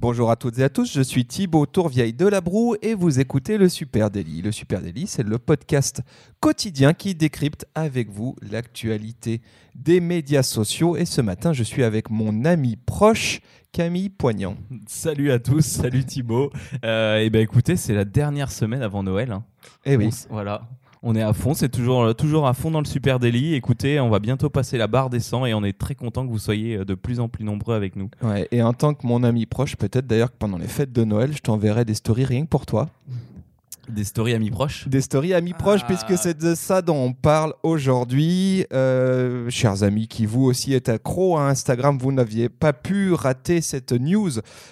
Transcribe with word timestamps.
Bonjour 0.00 0.30
à 0.30 0.36
toutes 0.36 0.60
et 0.60 0.62
à 0.62 0.68
tous, 0.68 0.92
je 0.92 1.02
suis 1.02 1.24
Thibaut 1.26 1.66
Tourvieille 1.66 2.12
de 2.12 2.26
la 2.26 2.40
Broue 2.40 2.76
et 2.82 2.94
vous 2.94 3.18
écoutez 3.18 3.58
le 3.58 3.68
Super 3.68 4.10
Daily. 4.12 4.42
Le 4.42 4.52
Super 4.52 4.80
Daily, 4.80 5.08
c'est 5.08 5.24
le 5.24 5.38
podcast 5.38 6.02
quotidien 6.38 6.94
qui 6.94 7.16
décrypte 7.16 7.66
avec 7.74 8.08
vous 8.08 8.36
l'actualité 8.48 9.40
des 9.74 9.98
médias 10.00 10.44
sociaux. 10.44 10.96
Et 10.96 11.04
ce 11.04 11.20
matin, 11.20 11.52
je 11.52 11.64
suis 11.64 11.82
avec 11.82 12.10
mon 12.10 12.44
ami 12.44 12.76
proche, 12.76 13.40
Camille 13.72 14.08
Poignant. 14.08 14.56
Salut 14.86 15.32
à 15.32 15.40
tous, 15.40 15.62
salut 15.62 16.04
Thibaut. 16.04 16.52
Euh, 16.84 17.18
et 17.18 17.28
ben 17.28 17.42
écoutez, 17.42 17.74
c'est 17.74 17.94
la 17.94 18.04
dernière 18.04 18.52
semaine 18.52 18.82
avant 18.82 19.02
Noël. 19.02 19.32
hein. 19.32 19.44
Eh 19.84 19.96
oui. 19.96 20.10
On 20.30 20.34
voilà. 20.34 20.68
On 21.02 21.14
est 21.14 21.22
à 21.22 21.32
fond, 21.32 21.54
c'est 21.54 21.68
toujours, 21.68 22.14
toujours 22.14 22.46
à 22.46 22.54
fond 22.54 22.70
dans 22.70 22.80
le 22.80 22.86
Super 22.86 23.20
Daily. 23.20 23.54
Écoutez, 23.54 24.00
on 24.00 24.10
va 24.10 24.18
bientôt 24.18 24.50
passer 24.50 24.78
la 24.78 24.86
barre 24.88 25.10
des 25.10 25.20
100 25.20 25.46
et 25.46 25.54
on 25.54 25.62
est 25.62 25.76
très 25.76 25.94
content 25.94 26.26
que 26.26 26.30
vous 26.30 26.38
soyez 26.38 26.78
euh, 26.78 26.84
de 26.84 26.94
plus 26.94 27.20
en 27.20 27.28
plus 27.28 27.44
nombreux 27.44 27.74
avec 27.74 27.94
nous. 27.96 28.10
Et 28.50 28.62
en 28.62 28.72
tant 28.72 28.94
que 28.94 29.06
mon 29.06 29.22
ami 29.22 29.46
proche, 29.46 29.76
peut-être 29.76 30.06
d'ailleurs 30.06 30.30
que 30.32 30.36
pendant 30.38 30.58
les 30.58 30.66
fêtes 30.66 30.92
de 30.92 31.04
Noël, 31.04 31.32
je 31.32 31.40
t'enverrai 31.40 31.84
des 31.84 31.94
stories 31.94 32.24
rien 32.24 32.42
que 32.42 32.48
pour 32.48 32.66
toi. 32.66 32.88
Des 33.88 34.04
stories 34.04 34.34
amis 34.34 34.50
proches 34.50 34.86
Des 34.88 35.00
stories 35.00 35.32
amis 35.34 35.54
proches, 35.54 35.80
Ah. 35.84 35.86
puisque 35.86 36.18
c'est 36.18 36.36
de 36.38 36.54
ça 36.54 36.82
dont 36.82 36.96
on 36.96 37.12
parle 37.12 37.54
aujourd'hui. 37.62 38.66
Euh, 38.72 39.48
chers 39.50 39.82
amis 39.82 40.08
qui 40.08 40.26
vous 40.26 40.44
aussi 40.44 40.74
êtes 40.74 40.88
accros 40.88 41.38
à 41.38 41.48
Instagram, 41.48 41.96
vous 41.98 42.12
n'aviez 42.12 42.48
pas 42.48 42.72
pu 42.72 43.12
rater 43.12 43.60
cette 43.60 43.92
news 43.92 44.30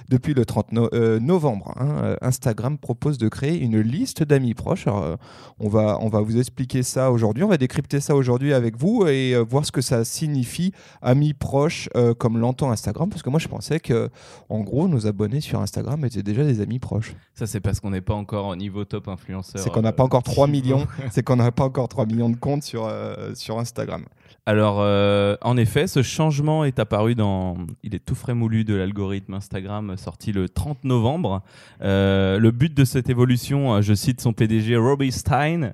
depuis 0.08 0.34
le 0.34 0.44
30 0.44 0.72
no- 0.72 0.88
euh, 0.92 1.18
novembre. 1.18 1.72
hein. 1.76 1.88
Euh, 2.04 2.16
Instagram 2.20 2.76
propose 2.78 3.16
de 3.18 3.28
créer 3.28 3.58
une 3.58 3.80
liste 3.80 4.22
d'amis 4.22 4.54
proches. 4.54 4.86
Alors, 4.86 5.02
euh, 5.02 5.16
on, 5.58 5.68
va, 5.68 5.98
on 6.02 6.08
va 6.08 6.20
vous 6.20 6.38
expliquer 6.38 6.82
ça 6.82 7.10
aujourd'hui, 7.10 7.42
on 7.42 7.48
va 7.48 7.56
décrypter 7.56 8.00
ça 8.00 8.14
aujourd'hui 8.16 8.52
avec 8.52 8.76
vous 8.78 9.06
et 9.06 9.32
euh, 9.34 9.42
voir 9.48 9.64
ce 9.64 9.72
que 9.72 9.80
ça 9.80 10.04
signifie 10.04 10.72
amis 11.00 11.32
proches 11.32 11.88
euh, 11.96 12.12
comme 12.14 12.38
l'entend 12.38 12.70
Instagram, 12.70 13.08
parce 13.08 13.22
que 13.22 13.30
moi 13.30 13.38
je 13.40 13.48
pensais 13.48 13.80
que 13.80 14.10
en 14.48 14.60
gros 14.60 14.88
nos 14.88 15.06
abonnés 15.06 15.40
sur 15.40 15.60
Instagram 15.60 16.04
étaient 16.04 16.22
déjà 16.22 16.44
des 16.44 16.60
amis 16.60 16.78
proches. 16.78 17.14
Ça, 17.34 17.46
c'est 17.46 17.60
parce 17.60 17.80
qu'on 17.80 17.90
n'est 17.90 18.00
pas 18.00 18.14
encore 18.14 18.46
au 18.48 18.56
niveau 18.56 18.84
top 18.84 19.05
C'est 19.44 19.70
qu'on 19.70 19.82
n'a 19.82 19.88
euh, 19.88 19.92
pas 19.92 20.04
encore 20.04 20.22
3 20.22 20.46
Thibaut. 20.46 20.58
millions. 20.58 20.86
C'est 21.10 21.22
qu'on 21.22 21.36
n'a 21.36 21.52
pas 21.52 21.64
encore 21.64 21.88
3 21.88 22.06
millions 22.06 22.30
de 22.30 22.36
comptes 22.36 22.62
sur, 22.62 22.86
euh, 22.86 23.34
sur 23.34 23.58
Instagram. 23.58 24.04
Alors, 24.48 24.76
euh, 24.78 25.36
en 25.42 25.56
effet, 25.56 25.88
ce 25.88 26.02
changement 26.02 26.64
est 26.64 26.78
apparu 26.78 27.16
dans. 27.16 27.56
Il 27.82 27.96
est 27.96 28.04
tout 28.04 28.14
frais 28.14 28.32
moulu 28.34 28.62
de 28.62 28.76
l'algorithme 28.76 29.34
Instagram 29.34 29.96
sorti 29.96 30.30
le 30.30 30.48
30 30.48 30.84
novembre. 30.84 31.42
Euh, 31.82 32.38
le 32.38 32.52
but 32.52 32.72
de 32.72 32.84
cette 32.84 33.10
évolution, 33.10 33.74
euh, 33.74 33.82
je 33.82 33.92
cite 33.92 34.20
son 34.20 34.32
PDG 34.32 34.76
Robbie 34.76 35.10
Stein. 35.10 35.72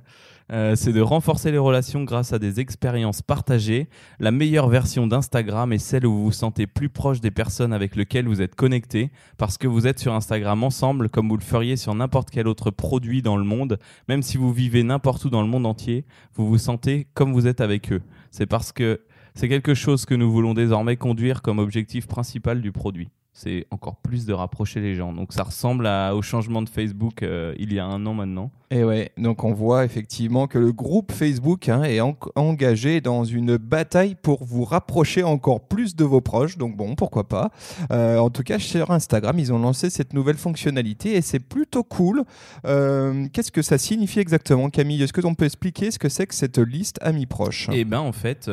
Euh, 0.51 0.75
c'est 0.75 0.93
de 0.93 1.01
renforcer 1.01 1.51
les 1.51 1.59
relations 1.59 2.05
grâce 2.05 2.33
à 2.33 2.39
des 2.39 2.61
expériences 2.61 3.23
partagées. 3.23 3.89
La 4.19 4.31
meilleure 4.31 4.69
version 4.69 5.07
d'Instagram 5.07 5.73
est 5.73 5.79
celle 5.79 6.07
où 6.07 6.13
vous 6.13 6.25
vous 6.25 6.33
sentez 6.33 6.67
plus 6.67 6.89
proche 6.89 7.21
des 7.21 7.31
personnes 7.31 7.73
avec 7.73 7.97
lesquelles 7.97 8.27
vous 8.27 8.41
êtes 8.41 8.55
connecté, 8.55 9.11
parce 9.39 9.59
que 9.59 9.69
vous 9.69 9.87
êtes 9.87 9.99
sur 9.99 10.15
Instagram 10.15 10.65
ensemble 10.65 11.09
comme 11.09 11.29
vous 11.29 11.37
le 11.37 11.43
feriez 11.43 11.77
sur 11.77 11.95
n'importe 11.95 12.31
quel 12.31 12.49
autre 12.49 12.71
produit 12.71 13.23
dans 13.23 13.37
le 13.37 13.45
monde. 13.45 13.79
Même 14.09 14.23
si 14.23 14.37
vous 14.37 14.53
vivez 14.53 14.83
n'importe 14.83 15.25
où 15.25 15.31
dans 15.31 15.43
le 15.43 15.49
monde 15.49 15.67
entier, 15.67 16.05
vous 16.35 16.49
vous 16.49 16.59
sentez 16.59 17.07
comme 17.15 17.33
vous 17.33 17.47
êtes 17.47 17.61
avec 17.61 17.93
eux. 17.93 18.03
C'est 18.31 18.47
parce 18.47 18.73
que 18.73 19.01
c'est 19.35 19.49
quelque 19.49 19.75
chose 19.75 20.05
que 20.05 20.15
nous 20.15 20.31
voulons 20.31 20.55
désormais 20.55 20.97
conduire 20.97 21.43
comme 21.43 21.59
objectif 21.59 22.07
principal 22.07 22.61
du 22.61 22.73
produit. 22.73 23.11
C'est 23.35 23.67
encore 23.71 23.97
plus 23.97 24.27
de 24.27 24.35
rapprocher 24.35 24.81
les 24.81 24.95
gens. 24.95 25.13
Donc 25.13 25.33
ça 25.33 25.43
ressemble 25.43 25.87
à- 25.87 26.15
au 26.15 26.21
changement 26.21 26.61
de 26.61 26.69
Facebook 26.69 27.23
euh, 27.23 27.55
il 27.59 27.73
y 27.73 27.79
a 27.79 27.85
un 27.87 28.05
an 28.05 28.13
maintenant. 28.13 28.51
Et 28.71 28.85
ouais, 28.85 29.11
donc 29.19 29.43
on 29.45 29.53
voit 29.53 29.85
effectivement 29.85 30.47
que 30.47 30.59
le 30.59 30.73
groupe 30.73 31.13
Facebook 31.13 31.69
hein, 31.71 31.83
est 31.85 32.01
en- 32.01 32.17
engagé 32.37 33.01
dans 33.01 33.25
une 33.25 33.57
bataille 33.57 34.17
pour 34.21 34.45
vous 34.45 34.65
rapprocher 34.65 35.23
encore 35.23 35.61
plus 35.61 35.97
de 35.97 36.05
vos 36.05 36.21
proches. 36.21 36.59
Donc 36.59 36.77
bon, 36.77 36.95
pourquoi 36.95 37.27
pas. 37.29 37.51
Euh, 37.91 38.19
en 38.19 38.29
tout 38.31 38.43
cas, 38.43 38.59
sur 38.59 38.91
Instagram, 38.91 39.39
ils 39.39 39.53
ont 39.53 39.59
lancé 39.59 39.89
cette 39.89 40.13
nouvelle 40.13 40.37
fonctionnalité 40.37 41.17
et 41.17 41.23
c'est 41.23 41.41
plutôt 41.41 41.85
cool. 41.85 42.25
Euh, 42.67 43.27
Qu'est-ce 43.33 43.51
que 43.53 43.63
ça 43.63 43.79
signifie 43.79 44.21
exactement, 44.21 44.69
Camille? 44.71 45.03
Est-ce 45.03 45.13
que 45.13 45.25
on 45.25 45.35
peut 45.35 45.45
expliquer 45.47 45.91
ce 45.91 45.99
que 45.99 46.09
c'est 46.09 46.27
que 46.27 46.35
cette 46.35 46.59
liste 46.59 46.99
amis 47.03 47.27
proches? 47.27 47.69
Et 47.73 47.85
ben 47.85 48.01
en 48.01 48.13
fait, 48.13 48.49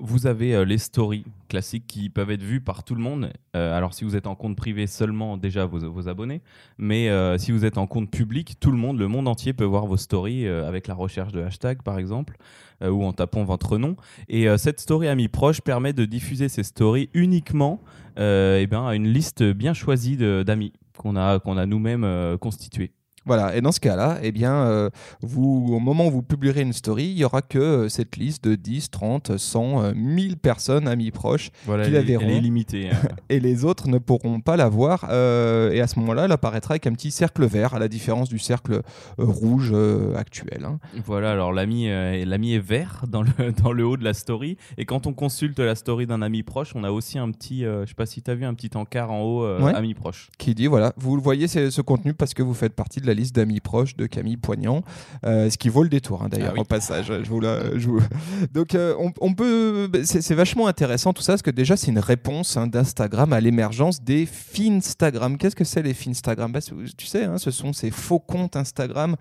vous 0.00 0.26
avez 0.26 0.64
les 0.64 0.78
stories 0.78 1.24
classiques 1.48 1.86
qui 1.86 2.10
peuvent 2.10 2.30
être 2.30 2.42
vues 2.42 2.60
par 2.60 2.84
tout 2.84 2.94
le 2.94 3.00
monde. 3.00 3.32
Euh, 3.56 3.76
alors 3.76 3.94
si 3.94 4.04
vous 4.04 4.14
êtes 4.14 4.26
en 4.26 4.34
compte 4.34 4.56
privé 4.56 4.86
seulement 4.86 5.36
déjà 5.36 5.66
vos, 5.66 6.08
abonnés, 6.08 6.42
mais 6.76 7.08
euh, 7.08 7.38
si 7.38 7.50
vous 7.50 7.64
êtes 7.64 7.78
en 7.78 7.86
compte 7.86 8.10
public, 8.10 8.60
tout 8.60 8.70
le 8.70 8.76
monde, 8.76 8.98
le 8.98 9.08
monde 9.08 9.26
entier 9.26 9.52
peut 9.52 9.64
voir 9.64 9.86
vos 9.86 9.96
stories 9.96 10.46
euh, 10.46 10.68
avec 10.68 10.86
la 10.86 10.94
recherche 10.94 11.32
de 11.32 11.42
hashtag 11.42 11.82
par 11.82 11.98
exemple, 11.98 12.36
ou 12.80 13.04
en 13.04 13.12
tapant 13.12 13.42
votre 13.42 13.76
nom. 13.76 13.96
Et 14.28 14.46
cette 14.56 14.78
story 14.78 15.08
amis 15.08 15.26
proche 15.26 15.60
permet 15.60 15.92
de 15.92 16.04
diffuser 16.04 16.48
ces 16.48 16.62
stories 16.62 17.10
uniquement 17.12 17.82
eh 18.16 18.68
ben, 18.70 18.86
à 18.86 18.94
une 18.94 19.08
liste 19.08 19.42
bien 19.42 19.74
choisie 19.74 20.16
d'amis 20.16 20.72
qu'on 20.96 21.16
a, 21.16 21.40
qu'on 21.40 21.56
a 21.56 21.66
nous-mêmes 21.66 22.38
constituée. 22.38 22.92
Voilà, 23.26 23.54
et 23.56 23.60
dans 23.60 23.72
ce 23.72 23.80
cas-là, 23.80 24.18
eh 24.22 24.32
bien, 24.32 24.54
euh, 24.54 24.88
vous, 25.20 25.66
au 25.70 25.80
moment 25.80 26.06
où 26.06 26.10
vous 26.10 26.22
publierez 26.22 26.62
une 26.62 26.72
story, 26.72 27.08
il 27.08 27.14
n'y 27.16 27.24
aura 27.24 27.42
que 27.42 27.58
euh, 27.58 27.88
cette 27.90 28.16
liste 28.16 28.42
de 28.44 28.54
10, 28.54 28.90
30, 28.90 29.36
100, 29.36 29.82
euh, 29.82 29.92
1000 29.94 30.38
personnes, 30.38 30.88
amis 30.88 31.10
proches, 31.10 31.50
Voilà, 31.66 31.84
Qui 31.84 31.90
la 31.90 31.98
est- 31.98 32.02
elle 32.02 32.06
verront. 32.06 32.28
est 32.28 32.40
limitée. 32.40 32.88
hein. 32.90 32.96
et 33.28 33.38
les 33.40 33.64
autres 33.66 33.88
ne 33.88 33.98
pourront 33.98 34.40
pas 34.40 34.56
la 34.56 34.68
voir. 34.70 35.06
euh, 35.10 35.70
et 35.72 35.80
à 35.82 35.86
ce 35.86 35.98
moment-là, 36.00 36.24
elle 36.24 36.32
apparaîtra 36.32 36.72
avec 36.72 36.86
un 36.86 36.92
petit 36.92 37.10
cercle 37.10 37.44
vert, 37.46 37.74
à 37.74 37.78
la 37.78 37.88
différence 37.88 38.28
du 38.30 38.38
cercle 38.38 38.80
rouge 39.18 39.74
actuel. 40.16 40.64
hein. 40.64 40.78
Voilà, 41.04 41.32
alors 41.32 41.52
l'ami 41.52 41.86
l'ami 42.24 42.54
est 42.54 42.58
vert 42.58 43.04
dans 43.08 43.22
le, 43.22 43.28
dans 43.62 43.72
le 43.72 43.84
haut 43.86 43.96
de 43.96 44.04
la 44.04 44.14
story. 44.14 44.56
Et 44.78 44.84
quand 44.84 45.06
on 45.06 45.12
consulte 45.12 45.58
la 45.58 45.74
story 45.74 46.06
d'un 46.06 46.22
ami 46.22 46.42
proche, 46.42 46.72
on 46.74 46.84
a 46.84 46.90
aussi 46.90 47.18
un 47.18 47.30
petit, 47.30 47.60
je 47.62 47.84
sais 47.86 47.94
pas 47.94 48.06
si 48.06 48.22
tu 48.22 48.30
as 48.30 48.34
vu, 48.34 48.44
un 48.44 48.54
petit 48.54 48.70
encart 48.76 49.10
en 49.10 49.20
haut, 49.22 49.38
Ouais. 49.58 49.74
ami 49.74 49.92
proche. 49.94 50.30
Qui 50.38 50.54
dit, 50.54 50.66
voilà, 50.66 50.92
vous 50.96 51.16
le 51.16 51.22
voyez 51.22 51.46
ce 51.48 51.80
contenu 51.82 52.14
parce 52.14 52.32
que 52.34 52.42
vous 52.42 52.54
faites 52.54 52.74
partie 52.74 53.00
de 53.00 53.06
la 53.06 53.14
liste 53.18 53.34
d'amis 53.34 53.60
proches 53.60 53.96
de 53.96 54.06
Camille 54.06 54.36
Poignant, 54.36 54.82
euh, 55.26 55.50
ce 55.50 55.58
qui 55.58 55.68
vaut 55.68 55.82
le 55.82 55.88
détour 55.88 56.22
hein, 56.22 56.28
d'ailleurs 56.30 56.50
Ah 56.52 56.54
oui. 56.54 56.60
au 56.60 56.64
passage. 56.64 57.06
Je 57.22 57.28
vous 57.28 57.40
la- 57.40 57.76
je 57.78 57.88
vous- 57.88 58.00
Donc 58.54 58.74
euh, 58.74 58.94
on, 58.98 59.12
on 59.20 59.34
peut, 59.34 59.90
c'est 60.04 60.34
vachement 60.34 60.66
intéressant 60.66 61.12
tout 61.12 61.22
ça 61.22 61.32
parce 61.32 61.42
que 61.42 61.50
déjà 61.50 61.76
c'est 61.76 61.90
une 61.90 61.98
réponse 61.98 62.56
hein, 62.56 62.66
d'Instagram 62.66 63.32
à 63.32 63.40
l'émergence 63.40 64.02
des 64.02 64.26
Finstagram. 64.26 65.36
Qu'est-ce 65.38 65.56
que 65.56 65.64
c'est 65.64 65.82
les 65.82 65.94
Finstagram? 65.94 66.52
Bah, 66.52 66.60
Tu 66.96 67.06
sais, 67.06 67.24
hein, 67.24 67.38
ce 67.38 67.50
sont 67.50 67.72
ces 67.72 67.90
faux 67.90 68.18
comptes 68.18 68.56
Instagram. 68.56 69.16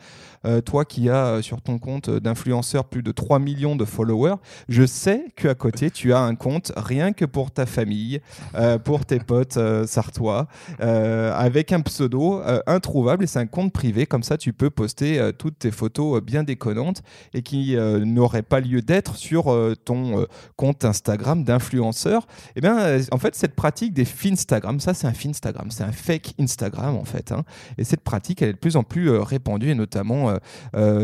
Euh, 0.45 0.61
toi 0.61 0.85
qui 0.85 1.09
as 1.09 1.41
sur 1.41 1.61
ton 1.61 1.79
compte 1.79 2.09
d'influenceur 2.09 2.85
plus 2.85 3.03
de 3.03 3.11
3 3.11 3.39
millions 3.39 3.75
de 3.75 3.85
followers, 3.85 4.35
je 4.69 4.85
sais 4.85 5.25
qu'à 5.35 5.55
côté 5.55 5.89
tu 5.91 6.13
as 6.13 6.19
un 6.19 6.35
compte 6.35 6.71
rien 6.77 7.13
que 7.13 7.25
pour 7.25 7.51
ta 7.51 7.65
famille, 7.65 8.21
euh, 8.55 8.77
pour 8.77 9.05
tes 9.05 9.19
potes 9.19 9.57
euh, 9.57 9.85
sartois, 9.87 10.47
euh, 10.81 11.33
avec 11.35 11.71
un 11.71 11.81
pseudo 11.81 12.41
introuvable 12.67 13.23
et 13.23 13.27
c'est 13.27 13.39
un 13.39 13.47
compte 13.47 13.73
Comme 14.09 14.23
ça, 14.23 14.37
tu 14.37 14.53
peux 14.53 14.69
poster 14.69 15.19
euh, 15.19 15.31
toutes 15.31 15.59
tes 15.59 15.71
photos 15.71 16.17
euh, 16.17 16.21
bien 16.21 16.43
déconnantes 16.43 17.03
et 17.33 17.41
qui 17.43 17.75
euh, 17.75 18.03
n'auraient 18.05 18.41
pas 18.41 18.59
lieu 18.59 18.81
d'être 18.81 19.15
sur 19.15 19.55
ton 19.85 20.25
compte 20.55 20.83
Instagram 20.83 21.43
d'influenceur. 21.43 22.27
Et 22.55 22.61
bien, 22.61 22.97
en 23.11 23.17
fait, 23.17 23.35
cette 23.35 23.55
pratique 23.55 23.93
des 23.93 24.05
Finstagram, 24.05 24.79
ça, 24.79 24.93
c'est 24.93 25.05
un 25.07 25.13
Finstagram, 25.13 25.69
c'est 25.69 25.83
un 25.83 25.91
fake 25.91 26.33
Instagram 26.39 26.95
en 26.95 27.05
fait. 27.05 27.31
hein. 27.31 27.43
Et 27.77 27.83
cette 27.83 28.01
pratique, 28.01 28.41
elle 28.41 28.49
est 28.49 28.53
de 28.53 28.57
plus 28.57 28.77
en 28.77 28.83
plus 28.83 29.09
répandue, 29.09 29.69
et 29.69 29.75
notamment 29.75 30.33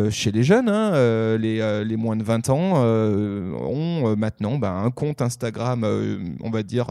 chez 0.09 0.31
les 0.31 0.43
jeunes. 0.43 0.69
hein. 0.69 1.37
Les, 1.37 1.83
les 1.85 1.95
moins 1.97 2.15
de 2.15 2.23
20 2.23 2.49
ans 2.49 2.73
ont 2.75 4.15
maintenant 4.15 4.57
ben, 4.57 4.73
un 4.73 4.91
compte 4.91 5.21
Instagram, 5.21 5.85
on 6.41 6.49
va 6.49 6.63
dire, 6.63 6.87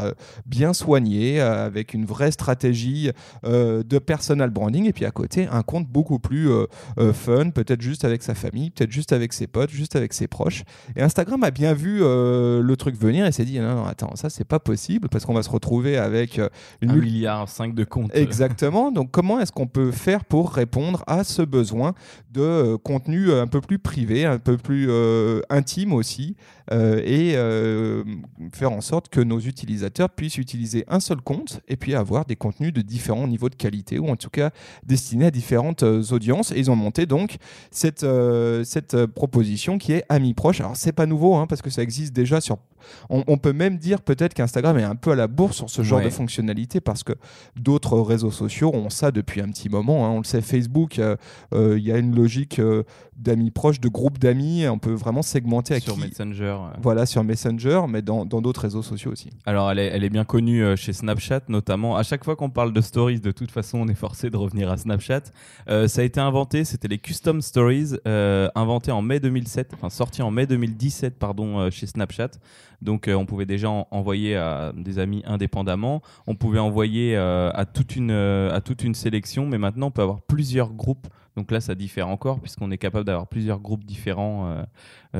bien 0.46 0.72
soigné, 0.72 1.40
avec 1.40 1.94
une 1.94 2.04
vraie 2.04 2.30
stratégie 2.30 3.10
de 3.44 3.98
personal 3.98 4.50
branding. 4.50 4.86
Et 4.86 4.92
puis 4.92 5.04
à 5.04 5.10
côté, 5.10 5.48
un 5.50 5.62
compte 5.62 5.71
beaucoup 5.80 6.18
plus 6.18 6.50
euh, 6.50 6.66
euh, 6.98 7.12
fun, 7.12 7.50
peut-être 7.50 7.80
juste 7.80 8.04
avec 8.04 8.22
sa 8.22 8.34
famille, 8.34 8.70
peut-être 8.70 8.90
juste 8.92 9.12
avec 9.12 9.32
ses 9.32 9.46
potes, 9.46 9.70
juste 9.70 9.96
avec 9.96 10.12
ses 10.12 10.28
proches. 10.28 10.62
Et 10.96 11.02
Instagram 11.02 11.42
a 11.44 11.50
bien 11.50 11.72
vu 11.74 12.00
euh, 12.02 12.62
le 12.62 12.76
truc 12.76 12.96
venir 12.96 13.26
et 13.26 13.32
s'est 13.32 13.44
dit 13.44 13.58
non, 13.58 13.74
non, 13.76 13.84
attends, 13.86 14.14
ça 14.16 14.30
c'est 14.30 14.44
pas 14.44 14.58
possible 14.58 15.08
parce 15.08 15.24
qu'on 15.24 15.34
va 15.34 15.42
se 15.42 15.50
retrouver 15.50 15.96
avec 15.96 16.38
une 16.80 16.90
Un 16.90 16.94
mul- 16.94 17.04
milliard 17.04 17.48
cinq 17.48 17.74
de 17.74 17.84
comptes. 17.84 18.14
Exactement. 18.14 18.92
Donc, 18.92 19.10
comment 19.10 19.40
est-ce 19.40 19.52
qu'on 19.52 19.66
peut 19.66 19.90
faire 19.90 20.24
pour 20.24 20.52
répondre 20.52 21.02
à 21.06 21.24
ce 21.24 21.42
besoin 21.42 21.94
de 22.32 22.76
contenu 22.76 23.32
un 23.32 23.46
peu 23.46 23.60
plus 23.60 23.78
privé, 23.78 24.24
un 24.24 24.38
peu 24.38 24.56
plus 24.56 24.90
intime 25.50 25.92
aussi, 25.92 26.36
et 26.70 27.32
euh, 27.34 28.04
faire 28.52 28.72
en 28.72 28.80
sorte 28.80 29.08
que 29.08 29.20
nos 29.20 29.40
utilisateurs 29.40 30.10
puissent 30.10 30.38
utiliser 30.38 30.84
un 30.88 31.00
seul 31.00 31.20
compte 31.20 31.60
et 31.68 31.76
puis 31.76 31.94
avoir 31.94 32.24
des 32.24 32.36
contenus 32.36 32.72
de 32.72 32.82
différents 32.82 33.26
niveaux 33.26 33.48
de 33.48 33.54
qualité 33.54 33.98
ou 33.98 34.08
en 34.08 34.16
tout 34.16 34.30
cas 34.30 34.50
destinés 34.84 35.26
à 35.26 35.30
différentes 35.30 35.82
euh, 35.82 36.02
audiences. 36.12 36.52
Et 36.52 36.58
ils 36.58 36.70
ont 36.70 36.76
monté 36.76 37.06
donc 37.06 37.36
cette, 37.70 38.04
euh, 38.04 38.64
cette 38.64 38.94
euh, 38.94 39.06
proposition 39.06 39.78
qui 39.78 39.92
est 39.92 40.04
Amis 40.08 40.34
Proches. 40.34 40.60
Alors, 40.60 40.76
c'est 40.76 40.92
pas 40.92 41.06
nouveau 41.06 41.36
hein, 41.36 41.46
parce 41.46 41.62
que 41.62 41.70
ça 41.70 41.82
existe 41.82 42.12
déjà 42.12 42.40
sur 42.40 42.58
On, 43.10 43.24
on 43.26 43.36
peut 43.38 43.52
même 43.52 43.78
dire 43.78 44.00
peut-être 44.02 44.34
qu'Instagram 44.34 44.78
est 44.78 44.82
un 44.84 44.96
peu 44.96 45.12
à 45.12 45.16
la 45.16 45.26
bourse 45.28 45.56
sur 45.56 45.70
ce 45.70 45.82
genre 45.82 45.98
Ouais. 45.98 46.04
de 46.06 46.10
fonctionnalité 46.10 46.80
parce 46.80 47.02
que 47.02 47.12
d'autres 47.56 47.98
réseaux 48.00 48.30
sociaux 48.30 48.70
ont 48.74 48.90
ça 48.90 49.10
depuis 49.10 49.40
un 49.40 49.48
petit 49.48 49.68
moment. 49.68 50.06
hein. 50.06 50.10
On 50.10 50.18
le 50.18 50.24
sait, 50.24 50.40
Facebook, 50.40 50.98
euh, 50.98 51.16
euh, 51.54 51.78
il 51.78 51.84
y 51.84 51.92
a 51.92 51.98
une 51.98 52.14
logique 52.14 52.58
euh, 52.58 52.82
d'amis 53.16 53.50
proches, 53.50 53.80
de 53.80 53.88
groupes 53.88 54.18
d'amis. 54.18 54.66
On 54.68 54.78
peut 54.78 54.92
vraiment 54.94 55.22
segmenter 55.22 55.74
à 55.74 55.80
sur 55.80 55.94
qui. 55.94 56.00
Messenger. 56.00 56.56
Voilà, 56.80 57.06
sur 57.06 57.22
Messenger, 57.24 57.82
mais 57.88 58.02
dans 58.02 58.24
d'autres 58.24 58.62
réseaux 58.62 58.82
sociaux 58.82 59.12
aussi. 59.12 59.30
Alors, 59.46 59.70
elle 59.70 59.78
est, 59.78 59.86
elle 59.86 60.02
est 60.04 60.10
bien 60.10 60.24
connue 60.24 60.76
chez 60.76 60.92
Snapchat, 60.92 61.42
notamment. 61.48 61.96
À 61.96 62.02
chaque 62.02 62.24
fois 62.24 62.36
qu'on 62.36 62.50
parle 62.50 62.72
de 62.72 62.80
stories, 62.80 63.20
de 63.20 63.30
toute 63.30 63.50
façon, 63.50 63.78
on 63.78 63.88
est 63.88 63.94
forcé 63.94 64.30
de 64.30 64.36
revenir 64.36 64.70
à 64.70 64.76
Snapchat. 64.76 65.22
Ça 65.68 66.00
a 66.00 66.02
été 66.04 66.20
inventé, 66.20 66.64
c'était 66.64 66.88
les 66.88 66.98
Custom 66.98 67.42
Stories, 67.42 67.92
inventés 68.54 68.90
en 68.92 69.02
mai 69.02 69.20
2007, 69.20 69.70
enfin 69.74 69.90
sortis 69.90 70.22
en 70.22 70.30
mai 70.30 70.46
2017, 70.46 71.18
pardon, 71.18 71.70
chez 71.70 71.86
Snapchat. 71.86 72.30
Donc, 72.82 73.08
euh, 73.08 73.14
on 73.14 73.26
pouvait 73.26 73.46
déjà 73.46 73.70
en- 73.70 73.86
envoyer 73.90 74.36
à 74.36 74.72
des 74.76 74.98
amis 74.98 75.22
indépendamment. 75.24 76.02
On 76.26 76.34
pouvait 76.34 76.58
envoyer 76.58 77.16
euh, 77.16 77.50
à, 77.54 77.64
toute 77.64 77.96
une, 77.96 78.10
euh, 78.10 78.52
à 78.52 78.60
sélection, 78.94 79.46
mais 79.46 79.58
maintenant, 79.58 79.86
on 79.86 79.90
peut 79.90 80.02
avoir 80.02 80.20
plusieurs 80.22 80.72
groupes. 80.72 81.06
Donc 81.36 81.50
là, 81.50 81.60
ça 81.60 81.74
diffère 81.74 82.08
encore, 82.08 82.40
puisqu'on 82.40 82.70
est 82.70 82.78
capable 82.78 83.06
d'avoir 83.06 83.26
plusieurs 83.26 83.58
groupes 83.58 83.84
différents 83.84 84.54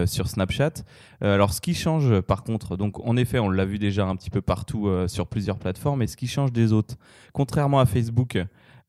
sur 0.05 0.29
Snapchat. 0.29 0.85
Alors, 1.23 1.55
ce 1.55 1.63
qui 1.63 1.73
change, 1.73 2.21
par 2.21 2.45
contre, 2.45 2.77
donc 2.77 3.01
en 3.01 3.17
effet, 3.17 3.39
on 3.39 3.49
l'a 3.49 3.65
vu 3.65 3.79
déjà 3.79 4.05
un 4.07 4.15
petit 4.17 4.29
peu 4.29 4.43
partout 4.43 4.91
sur 5.07 5.27
plusieurs 5.27 5.57
plateformes, 5.57 6.03
et 6.03 6.07
ce 6.07 6.19
qui 6.19 6.27
change 6.27 6.53
des 6.53 6.75
autres, 6.75 6.97
contrairement 7.33 7.81
à 7.81 7.87
Facebook, 7.87 8.37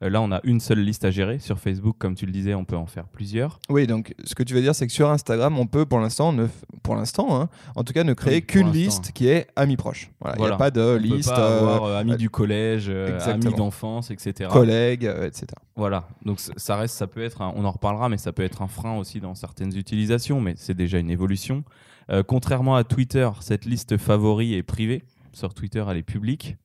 là, 0.10 0.22
on 0.22 0.32
a 0.32 0.40
une 0.44 0.60
seule 0.60 0.80
liste 0.80 1.06
à 1.06 1.12
gérer. 1.12 1.40
Sur 1.40 1.60
Facebook, 1.60 1.96
comme 1.98 2.16
tu 2.16 2.26
le 2.26 2.32
disais, 2.32 2.54
on 2.54 2.66
peut 2.66 2.76
en 2.78 2.86
faire 2.86 3.08
plusieurs. 3.08 3.60
Oui, 3.70 3.88
donc 3.88 4.14
ce 4.24 4.36
que 4.36 4.44
tu 4.44 4.54
veux 4.54 4.62
dire, 4.62 4.76
c'est 4.76 4.88
que 4.88 4.94
sur 4.94 5.10
Instagram, 5.10 5.58
on 5.60 5.68
peut 5.68 5.86
pour 5.86 6.00
l'instant, 6.00 6.34
ne 6.34 6.48
pour 6.82 6.96
l'instant, 6.96 7.40
hein, 7.42 7.50
en 7.76 7.84
tout 7.84 7.94
cas, 7.94 8.04
ne 8.04 8.14
créer 8.14 8.36
Oui, 8.36 8.46
qu'une 8.46 8.72
liste 8.72 9.12
qui 9.14 9.28
est 9.28 9.48
amis 9.56 9.78
proches. 9.78 10.12
Voilà, 10.20 10.36
il 10.38 10.42
n'y 10.42 10.48
a 10.48 10.56
pas 10.58 10.72
de 10.72 10.82
On 10.82 10.98
liste 10.98 11.30
peut 11.30 11.36
pas 11.36 11.50
euh, 11.50 11.60
avoir 11.60 11.84
euh, 11.86 12.00
amis 12.00 12.14
euh, 12.14 12.18
du 12.18 12.30
collège, 12.30 12.86
euh, 12.90 13.20
amis 13.26 13.54
d'enfance, 13.56 14.12
etc. 14.12 14.50
collègues, 14.52 15.06
euh, 15.06 15.28
etc. 15.28 15.48
Voilà, 15.76 16.08
donc 16.26 16.40
ça 16.40 16.76
reste, 16.76 16.96
ça 16.96 17.08
peut 17.08 17.24
être, 17.24 17.42
un- 17.42 17.54
on 17.56 17.66
en 17.66 17.72
reparlera, 17.72 18.10
mais 18.10 18.18
ça 18.18 18.32
peut 18.32 18.44
être 18.44 18.62
un 18.62 18.68
frein 18.68 18.98
aussi 18.98 19.20
dans 19.20 19.36
certaines 19.36 19.76
utilisations, 19.76 20.40
mais 20.42 20.54
c'est 20.58 20.76
déjà 20.76 21.00
une 21.00 21.10
évolution. 21.10 21.64
Euh, 22.12 22.22
contrairement 22.22 22.76
à 22.76 22.84
Twitter, 22.84 23.30
cette 23.40 23.66
liste 23.66 23.98
favoris 23.98 24.54
est 24.56 24.64
privée. 24.64 25.04
Sur 25.32 25.54
Twitter, 25.54 25.84
elle 25.90 25.98
est 25.98 26.04
publique. 26.04 26.58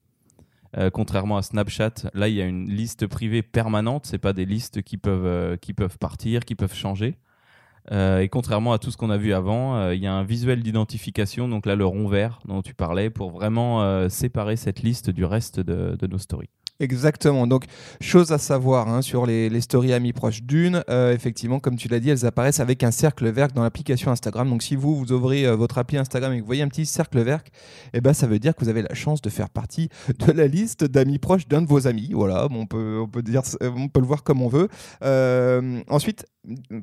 Euh, 0.77 0.89
contrairement 0.89 1.37
à 1.37 1.41
Snapchat, 1.41 2.09
là, 2.13 2.27
il 2.27 2.35
y 2.35 2.41
a 2.41 2.45
une 2.45 2.69
liste 2.69 3.07
privée 3.07 3.41
permanente. 3.41 4.05
C'est 4.05 4.19
pas 4.19 4.33
des 4.33 4.45
listes 4.45 4.81
qui 4.81 4.97
peuvent, 4.97 5.25
euh, 5.25 5.57
qui 5.57 5.73
peuvent 5.73 5.97
partir, 5.97 6.45
qui 6.45 6.55
peuvent 6.55 6.75
changer. 6.75 7.17
Euh, 7.91 8.19
et 8.19 8.29
contrairement 8.29 8.73
à 8.73 8.79
tout 8.79 8.91
ce 8.91 8.97
qu'on 8.97 9.09
a 9.09 9.17
vu 9.17 9.33
avant, 9.33 9.89
il 9.91 9.99
y 9.99 10.05
a 10.05 10.13
un 10.13 10.23
visuel 10.23 10.61
d'identification, 10.61 11.47
donc 11.47 11.65
là 11.65 11.75
le 11.75 11.85
rond 11.85 12.07
vert 12.07 12.39
dont 12.45 12.61
tu 12.61 12.75
parlais, 12.75 13.09
pour 13.09 13.31
vraiment 13.31 14.07
séparer 14.09 14.57
cette 14.57 14.81
liste 14.83 15.09
du 15.09 15.25
reste 15.25 15.59
de 15.59 16.07
nos 16.07 16.19
stories. 16.19 16.49
Exactement. 16.79 17.45
Donc, 17.45 17.65
chose 17.99 18.31
à 18.31 18.37
savoir 18.37 18.87
hein, 18.87 19.01
sur 19.01 19.25
les, 19.25 19.59
stories 19.59 19.91
amis 19.91 20.13
proches 20.13 20.43
d'une, 20.43 20.81
euh, 20.89 21.13
effectivement, 21.13 21.59
comme 21.59 21.75
tu 21.75 21.89
l'as 21.89 21.99
dit, 21.99 22.09
elles 22.09 22.25
apparaissent 22.25 22.61
avec 22.61 22.83
un 22.83 22.91
cercle 22.91 23.29
vert 23.29 23.49
dans 23.49 23.63
l'application 23.63 24.11
Instagram. 24.11 24.49
Donc, 24.49 24.63
si 24.63 24.77
vous, 24.77 24.95
vous 24.95 25.11
ouvrez 25.11 25.45
euh, 25.45 25.57
votre 25.57 25.77
appli 25.77 25.97
Instagram 25.97 26.31
et 26.31 26.37
que 26.37 26.41
vous 26.41 26.47
voyez 26.47 26.61
un 26.61 26.69
petit 26.69 26.85
cercle 26.85 27.19
vert, 27.21 27.41
eh 27.93 27.99
ben, 27.99 28.13
ça 28.13 28.27
veut 28.27 28.39
dire 28.39 28.55
que 28.55 28.63
vous 28.63 28.69
avez 28.69 28.81
la 28.81 28.93
chance 28.93 29.21
de 29.21 29.29
faire 29.29 29.49
partie 29.49 29.89
de 30.19 30.31
la 30.31 30.47
liste 30.47 30.85
d'amis 30.85 31.19
proches 31.19 31.49
d'un 31.49 31.61
de 31.61 31.67
vos 31.67 31.85
amis. 31.85 32.11
Voilà, 32.13 32.47
on, 32.49 32.65
peut, 32.65 32.99
on, 33.01 33.07
peut 33.07 33.23
dire, 33.23 33.41
on 33.61 33.89
peut 33.89 33.99
le 33.99 34.07
voir 34.07 34.23
comme 34.23 34.41
on 34.41 34.47
veut. 34.47 34.69
Euh, 35.03 35.81
ensuite, 35.89 36.25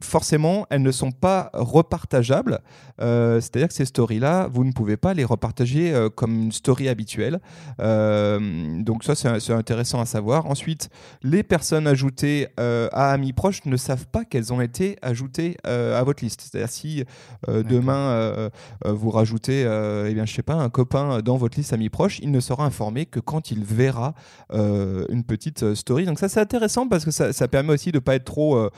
forcément, 0.02 0.66
elles 0.70 0.82
ne 0.82 0.92
sont 0.92 1.12
pas 1.12 1.50
repartageables. 1.52 2.60
Euh, 3.00 3.40
C'est-à-dire 3.40 3.68
que 3.68 3.74
ces 3.74 3.84
stories-là, 3.84 4.48
vous 4.52 4.64
ne 4.64 4.72
pouvez 4.72 4.96
pas 4.96 5.14
les 5.14 5.24
repartager 5.24 5.92
euh, 5.92 6.08
comme 6.08 6.34
une 6.34 6.52
story 6.52 6.88
habituelle. 6.88 7.40
Euh, 7.80 8.82
donc 8.82 9.04
ça, 9.04 9.14
c'est 9.14 9.40
c'est 9.40 9.52
intéressant 9.86 10.00
à 10.00 10.06
savoir. 10.06 10.46
Ensuite, 10.46 10.88
les 11.22 11.42
personnes 11.42 11.86
ajoutées 11.86 12.48
euh, 12.58 12.88
à 12.92 13.12
amis 13.12 13.32
proches 13.32 13.64
ne 13.66 13.76
savent 13.76 14.06
pas 14.06 14.24
qu'elles 14.24 14.52
ont 14.52 14.60
été 14.60 14.96
ajoutées 15.00 15.56
euh, 15.66 15.98
à 15.98 16.02
votre 16.02 16.24
liste. 16.24 16.40
C'est-à-dire 16.42 16.68
si 16.70 17.04
euh, 17.48 17.62
demain 17.62 18.50
vous 18.84 19.10
rajoutez, 19.10 19.60
eh 19.62 20.14
bien, 20.14 20.24
je 20.26 20.34
sais 20.34 20.42
pas, 20.42 20.54
un 20.54 20.70
copain 20.70 21.20
dans 21.20 21.36
votre 21.36 21.56
liste 21.58 21.72
amis 21.72 21.88
proches, 21.88 22.18
il 22.20 22.30
ne 22.30 22.40
sera 22.40 22.64
informé 22.64 23.06
que 23.06 23.20
quand 23.20 23.50
il 23.50 23.64
verra 23.64 24.14
une 24.52 25.22
petite 25.24 25.74
story. 25.74 26.04
Donc 26.04 26.18
ça, 26.18 26.28
c'est 26.28 26.40
intéressant 26.40 26.88
parce 26.88 27.04
que 27.04 27.10
ça, 27.10 27.32
ça 27.32 27.48
permet 27.48 27.72
aussi 27.72 27.92
de 27.92 27.98
pas 28.00 28.14
être 28.16 28.24
trop 28.24 28.68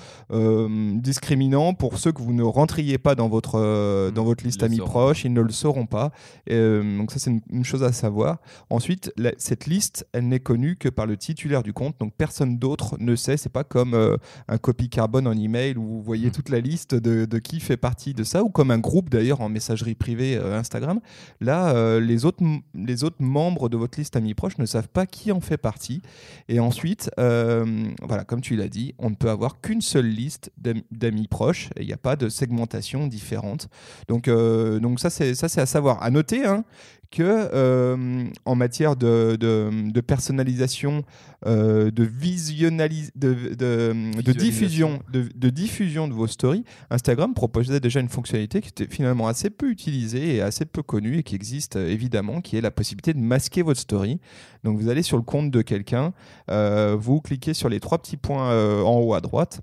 discriminant 0.94 1.74
pour 1.74 1.98
ceux 1.98 2.12
que 2.12 2.22
vous 2.22 2.32
ne 2.32 2.42
rentriez 2.42 2.98
pas 2.98 3.14
dans 3.14 3.28
votre 3.28 4.10
dans 4.10 4.24
votre 4.24 4.44
ils 4.44 4.48
liste 4.48 4.62
amis 4.62 4.78
proches, 4.78 5.24
ils 5.24 5.32
ne 5.32 5.40
le 5.40 5.52
sauront 5.52 5.86
pas. 5.86 6.10
Euh, 6.50 6.98
donc 6.98 7.10
ça, 7.12 7.18
c'est 7.18 7.30
une, 7.30 7.40
une 7.50 7.64
chose 7.64 7.82
à 7.82 7.92
savoir. 7.92 8.38
Ensuite, 8.70 9.12
la- 9.16 9.32
cette 9.38 9.66
liste, 9.66 10.06
elle 10.12 10.28
n'est 10.28 10.40
connue 10.40 10.76
que 10.76 10.88
par 10.88 10.97
le 11.06 11.16
titulaire 11.16 11.62
du 11.62 11.72
compte, 11.72 11.96
donc 12.00 12.12
personne 12.16 12.58
d'autre 12.58 12.96
ne 12.98 13.14
sait. 13.16 13.36
C'est 13.36 13.48
pas 13.52 13.64
comme 13.64 13.94
euh, 13.94 14.16
un 14.48 14.58
copie 14.58 14.88
carbone 14.88 15.26
en 15.26 15.32
email 15.32 15.76
où 15.76 15.82
vous 15.84 16.02
voyez 16.02 16.26
Mhm. 16.26 16.32
toute 16.32 16.48
la 16.48 16.60
liste 16.60 16.94
de, 16.94 17.24
de 17.24 17.38
qui 17.38 17.60
fait 17.60 17.76
partie 17.76 18.14
de 18.14 18.24
ça, 18.24 18.42
ou 18.44 18.50
comme 18.50 18.70
un 18.70 18.78
groupe 18.78 19.10
d'ailleurs 19.10 19.40
en 19.40 19.48
messagerie 19.48 19.94
privée 19.94 20.36
euh, 20.36 20.58
Instagram. 20.58 21.00
Là, 21.40 21.70
euh, 21.74 22.00
les, 22.00 22.24
autres, 22.24 22.42
les 22.74 23.04
autres 23.04 23.20
membres 23.22 23.68
de 23.68 23.76
votre 23.76 23.98
liste 23.98 24.16
amis 24.16 24.34
proches 24.34 24.58
ne 24.58 24.66
savent 24.66 24.88
pas 24.88 25.06
qui 25.06 25.32
en 25.32 25.40
fait 25.40 25.56
partie. 25.58 26.02
Et 26.48 26.60
ensuite, 26.60 27.10
voilà, 27.16 28.24
comme 28.26 28.40
tu 28.40 28.56
l'as 28.56 28.68
dit, 28.68 28.94
on 28.98 29.10
ne 29.10 29.14
peut 29.14 29.30
avoir 29.30 29.60
qu'une 29.60 29.80
seule 29.80 30.06
liste 30.08 30.50
d'am- 30.58 30.82
d'amis 30.90 31.28
proches. 31.28 31.70
et 31.76 31.82
Il 31.82 31.86
n'y 31.86 31.92
a 31.92 31.96
pas 31.98 32.16
de 32.16 32.28
segmentation 32.28 33.06
différente. 33.06 33.68
Donc, 34.08 34.28
donc 34.28 35.00
ça, 35.00 35.10
c'est 35.10 35.34
ça, 35.34 35.48
c'est 35.48 35.60
à 35.60 35.66
savoir. 35.66 36.02
À 36.02 36.10
noter 36.10 36.44
hein, 36.46 36.64
que 37.10 37.22
euh, 37.22 38.24
en 38.44 38.54
matière 38.54 38.94
de, 38.94 39.36
de, 39.40 39.90
de 39.90 40.00
personnalisation, 40.00 41.04
euh, 41.46 41.90
de 41.90 42.04
visionnalis- 42.04 43.10
de, 43.14 43.32
diffusion, 44.32 45.00
de, 45.10 45.28
de 45.34 45.50
diffusion 45.50 46.06
de 46.06 46.12
vos 46.12 46.26
stories, 46.26 46.64
Instagram 46.90 47.32
proposait 47.32 47.80
déjà 47.80 48.00
une 48.00 48.10
fonctionnalité 48.10 48.60
qui 48.60 48.68
était 48.68 48.86
finalement 48.86 49.26
assez 49.26 49.48
peu 49.48 49.70
utilisée 49.70 50.36
et 50.36 50.42
assez 50.42 50.66
peu 50.66 50.82
connue 50.82 51.18
et 51.18 51.22
qui 51.22 51.34
existe 51.34 51.76
euh, 51.76 51.88
évidemment, 51.88 52.40
qui 52.40 52.56
est 52.56 52.60
la 52.60 52.70
possibilité 52.70 53.14
de 53.14 53.20
masquer 53.20 53.62
votre 53.62 53.80
story. 53.80 54.20
Donc 54.64 54.78
vous 54.78 54.88
allez 54.88 55.02
sur 55.02 55.16
le 55.16 55.22
compte 55.22 55.50
de 55.50 55.62
quelqu'un, 55.62 56.12
euh, 56.50 56.96
vous 56.98 57.20
cliquez 57.20 57.54
sur 57.54 57.68
les 57.68 57.80
trois 57.80 57.98
petits 57.98 58.16
points 58.18 58.82
en 58.84 58.98
haut 59.00 59.14
à 59.14 59.20
droite. 59.20 59.62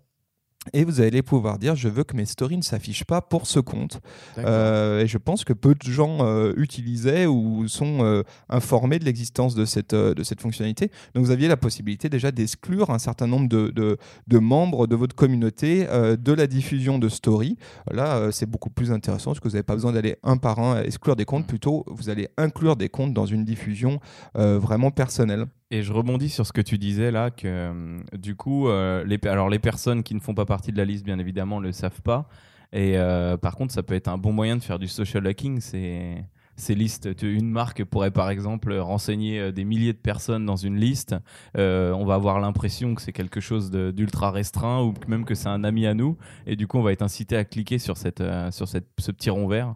Et 0.74 0.84
vous 0.84 1.02
allez 1.02 1.22
pouvoir 1.22 1.60
dire 1.60 1.76
je 1.76 1.88
veux 1.88 2.04
que 2.04 2.16
mes 2.16 2.26
stories 2.26 2.58
ne 2.58 2.64
s'affichent 2.64 3.04
pas 3.04 3.22
pour 3.22 3.46
ce 3.48 3.60
compte. 3.60 4.02
Euh, 4.38 5.02
et 5.02 5.08
je 5.08 5.18
pense 5.18 5.44
que 5.44 5.54
peu 5.54 5.76
de 5.76 5.84
gens 5.84 6.26
euh, 6.26 6.54
utilisaient 6.58 7.26
ou 7.26 7.68
sont 7.68 8.04
euh, 8.04 8.24
informés 8.50 9.00
de 9.00 9.06
l'existence 9.06 9.56
de 9.56 9.66
cette, 9.66 9.94
de 9.94 10.24
cette 10.24 10.42
fonctionnalité. 10.42 10.92
Donc 11.14 11.26
vous 11.26 11.32
aviez 11.32 11.48
la 11.48 11.58
possibilité 11.58 12.10
déjà 12.10 12.32
d'exclure 12.32 12.90
un 12.90 13.00
certain 13.00 13.28
nombre 13.28 13.48
de, 13.48 13.70
de, 13.70 13.98
de 14.28 14.40
membres 14.40 14.88
de 14.88 14.96
votre 14.96 15.16
communauté 15.16 15.86
de 15.86 16.34
la 16.34 16.48
diffusion 16.48 16.98
de 16.98 17.10
stories. 17.10 17.58
Là, 17.92 18.32
c'est 18.32 18.50
beaucoup 18.50 18.70
plus 18.70 18.92
intéressant 18.92 19.32
parce 19.32 19.40
que 19.40 19.48
vous 19.48 19.54
n'avez 19.54 19.64
pas 19.64 19.76
besoin 19.76 19.92
d'aller 19.92 20.18
un 20.24 20.38
par 20.38 20.60
un 20.60 20.82
exclure 20.82 21.16
des 21.16 21.26
comptes. 21.26 21.48
Plutôt, 21.48 21.84
vous 21.88 22.10
allez 22.10 22.28
inclure 22.38 22.76
des 22.76 22.90
comptes 22.90 23.14
dans 23.14 23.26
une 23.26 23.46
diffusion 23.46 24.00
vraiment 24.34 24.92
personnelle. 24.92 25.46
Et 25.72 25.82
je 25.82 25.92
rebondis 25.92 26.30
sur 26.30 26.46
ce 26.46 26.54
que 26.54 26.62
tu 26.62 26.78
disais 26.78 27.10
là, 27.10 27.32
que 27.32 27.48
euh, 27.48 28.00
du 28.16 28.36
coup, 28.36 28.68
euh, 28.68 29.04
les, 29.04 29.20
alors 29.28 29.50
les 29.50 29.58
personnes 29.58 30.04
qui 30.04 30.14
ne 30.14 30.20
font 30.20 30.36
pas 30.36 30.46
partie 30.46 30.72
de 30.72 30.78
la 30.78 30.86
liste, 30.86 31.04
bien 31.04 31.18
évidemment, 31.18 31.60
ne 31.60 31.68
le 31.68 31.72
savent 31.72 32.02
pas. 32.02 32.30
Et 32.72 32.98
euh, 32.98 33.36
par 33.38 33.56
contre, 33.56 33.74
ça 33.74 33.82
peut 33.82 33.96
être 33.96 34.08
un 34.08 34.18
bon 34.18 34.32
moyen 34.32 34.58
de 34.58 34.64
faire 34.64 34.78
du 34.78 34.88
social 34.88 35.26
hacking. 35.26 35.60
C'est 35.62 36.24
ces 36.58 36.74
listes, 36.74 37.10
une 37.22 37.50
marque 37.50 37.84
pourrait 37.84 38.12
par 38.12 38.30
exemple 38.30 38.74
renseigner 38.76 39.52
des 39.52 39.66
milliers 39.66 39.92
de 39.92 39.98
personnes 39.98 40.46
dans 40.46 40.56
une 40.56 40.78
liste. 40.78 41.14
On 41.56 42.06
va 42.06 42.14
avoir 42.14 42.40
l'impression 42.40 42.96
que 42.96 43.02
c'est 43.02 43.12
quelque 43.12 43.42
chose 43.42 43.72
d'ultra 43.72 44.32
restreint 44.32 44.82
ou 44.82 44.94
même 45.10 45.26
que 45.26 45.36
c'est 45.36 45.50
un 45.50 45.66
ami 45.66 45.86
à 45.86 45.94
nous. 45.94 46.18
Et 46.46 46.56
du 46.56 46.66
coup, 46.66 46.78
on 46.78 46.82
va 46.82 46.94
être 46.94 47.02
incité 47.02 47.36
à 47.36 47.44
cliquer 47.44 47.78
sur, 47.78 47.98
cette, 47.98 48.24
sur 48.52 48.70
cette, 48.70 48.88
ce 49.00 49.12
petit 49.12 49.30
rond 49.30 49.48
vert. 49.48 49.76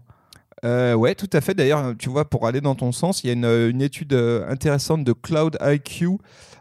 Euh, 0.65 0.93
ouais, 0.93 1.15
tout 1.15 1.29
à 1.33 1.41
fait. 1.41 1.53
D'ailleurs, 1.53 1.95
tu 1.97 2.09
vois, 2.09 2.29
pour 2.29 2.47
aller 2.47 2.61
dans 2.61 2.75
ton 2.75 2.91
sens, 2.91 3.23
il 3.23 3.27
y 3.27 3.29
a 3.29 3.33
une, 3.33 3.45
une 3.45 3.81
étude 3.81 4.13
euh, 4.13 4.49
intéressante 4.49 5.03
de 5.03 5.13
Cloud 5.13 5.57
IQ 5.61 6.17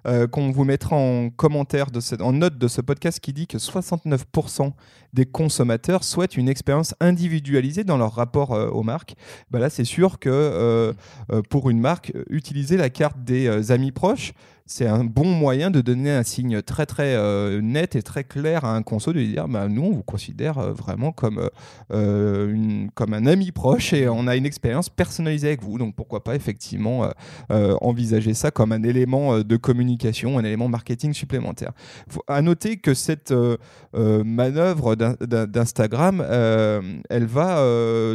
euh, 0.06 0.26
qu'on 0.26 0.50
vous 0.50 0.64
mettra 0.64 0.96
en 0.96 1.30
commentaire, 1.30 1.86
en 2.20 2.32
note 2.32 2.56
de 2.58 2.68
ce 2.68 2.80
podcast 2.80 3.20
qui 3.20 3.32
dit 3.32 3.46
que 3.46 3.58
69% 3.58 4.72
des 5.12 5.26
consommateurs 5.26 6.04
souhaitent 6.04 6.36
une 6.36 6.48
expérience 6.48 6.94
individualisée 7.00 7.84
dans 7.84 7.96
leur 7.96 8.14
rapport 8.14 8.52
euh, 8.52 8.68
aux 8.68 8.82
marques. 8.82 9.14
Bah 9.50 9.58
là, 9.58 9.70
c'est 9.70 9.84
sûr 9.84 10.18
que 10.18 10.28
euh, 10.30 10.92
euh, 11.32 11.42
pour 11.48 11.70
une 11.70 11.80
marque, 11.80 12.12
euh, 12.14 12.24
utiliser 12.30 12.76
la 12.76 12.90
carte 12.90 13.22
des 13.24 13.46
euh, 13.46 13.72
amis 13.72 13.92
proches, 13.92 14.32
c'est 14.68 14.86
un 14.86 15.02
bon 15.02 15.24
moyen 15.24 15.70
de 15.70 15.80
donner 15.80 16.10
un 16.10 16.22
signe 16.22 16.60
très 16.60 16.84
très 16.84 17.14
euh, 17.14 17.62
net 17.62 17.96
et 17.96 18.02
très 18.02 18.22
clair 18.22 18.66
à 18.66 18.76
un 18.76 18.82
conso 18.82 19.14
de 19.14 19.18
lui 19.18 19.28
dire 19.28 19.48
bah, 19.48 19.66
nous 19.66 19.82
on 19.82 19.92
vous 19.92 20.02
considère 20.02 20.58
euh, 20.58 20.72
vraiment 20.72 21.10
comme, 21.10 21.48
euh, 21.90 22.52
une, 22.52 22.90
comme 22.94 23.14
un 23.14 23.24
ami 23.24 23.50
proche 23.50 23.94
et 23.94 24.10
on 24.10 24.26
a 24.26 24.36
une 24.36 24.44
expérience 24.44 24.90
personnalisée 24.90 25.48
avec 25.48 25.62
vous. 25.62 25.78
Donc 25.78 25.94
pourquoi 25.96 26.22
pas 26.22 26.34
effectivement 26.34 27.08
envisager 27.48 28.34
ça 28.34 28.50
comme 28.50 28.72
un 28.72 28.82
élément 28.82 29.38
de 29.38 29.56
communication 29.56 30.38
un 30.38 30.44
élément 30.44 30.68
marketing 30.68 31.14
supplémentaire. 31.14 31.72
Faut, 32.08 32.22
à 32.28 32.42
noter 32.42 32.76
que 32.76 32.92
cette 32.92 33.32
manœuvre 33.94 34.94
d'Instagram 34.96 36.22
elle 37.08 37.24
va 37.24 37.64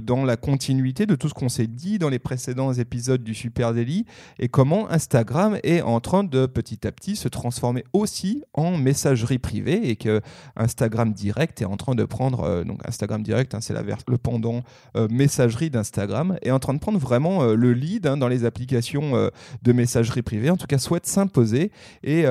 dans 0.02 0.24
la 0.24 0.38
continuité 0.38 1.08
de 1.08 1.16
tout 1.16 1.30
ce 1.30 1.34
qu'on 1.34 1.50
s'est 1.50 1.68
dit 1.68 1.98
dans 1.98 2.10
les 2.10 2.20
précédents 2.20 2.74
épisodes 2.74 3.24
du 3.24 3.34
Super 3.34 3.74
Daily 3.74 4.06
et 4.38 4.50
comment 4.50 4.90
Instagram 4.92 5.58
est 5.64 5.82
en 5.82 6.00
train 6.00 6.24
de 6.24 6.43
petit 6.48 6.88
à 6.88 6.92
petit 6.92 7.16
se 7.16 7.28
transformer 7.28 7.84
aussi 7.94 8.44
en 8.54 8.78
messagerie 8.78 9.40
privée 9.40 9.90
et 9.90 9.96
que 9.96 10.22
Instagram 10.56 11.14
Direct 11.14 11.62
est 11.62 11.66
en 11.66 11.78
train 11.78 11.96
de 11.96 12.04
prendre, 12.06 12.42
euh, 12.42 12.64
donc 12.64 12.80
Instagram 12.88 13.24
Direct, 13.24 13.54
hein, 13.54 13.62
c'est 13.62 13.74
le 13.74 14.18
pendant 14.18 14.64
euh, 14.96 15.08
messagerie 15.10 15.70
d'Instagram, 15.70 16.38
est 16.42 16.52
en 16.52 16.60
train 16.60 16.74
de 16.74 16.80
prendre 16.80 17.00
vraiment 17.00 17.44
euh, 17.44 17.56
le 17.56 17.74
lead 17.74 18.08
hein, 18.08 18.18
dans 18.18 18.28
les 18.28 18.46
applications 18.46 19.30
de 19.62 19.74
messagerie 19.74 20.22
privée, 20.22 20.50
en 20.50 20.58
tout 20.58 20.68
cas 20.68 20.78
souhaite 20.78 21.06
s'imposer 21.06 21.72
et 22.04 22.26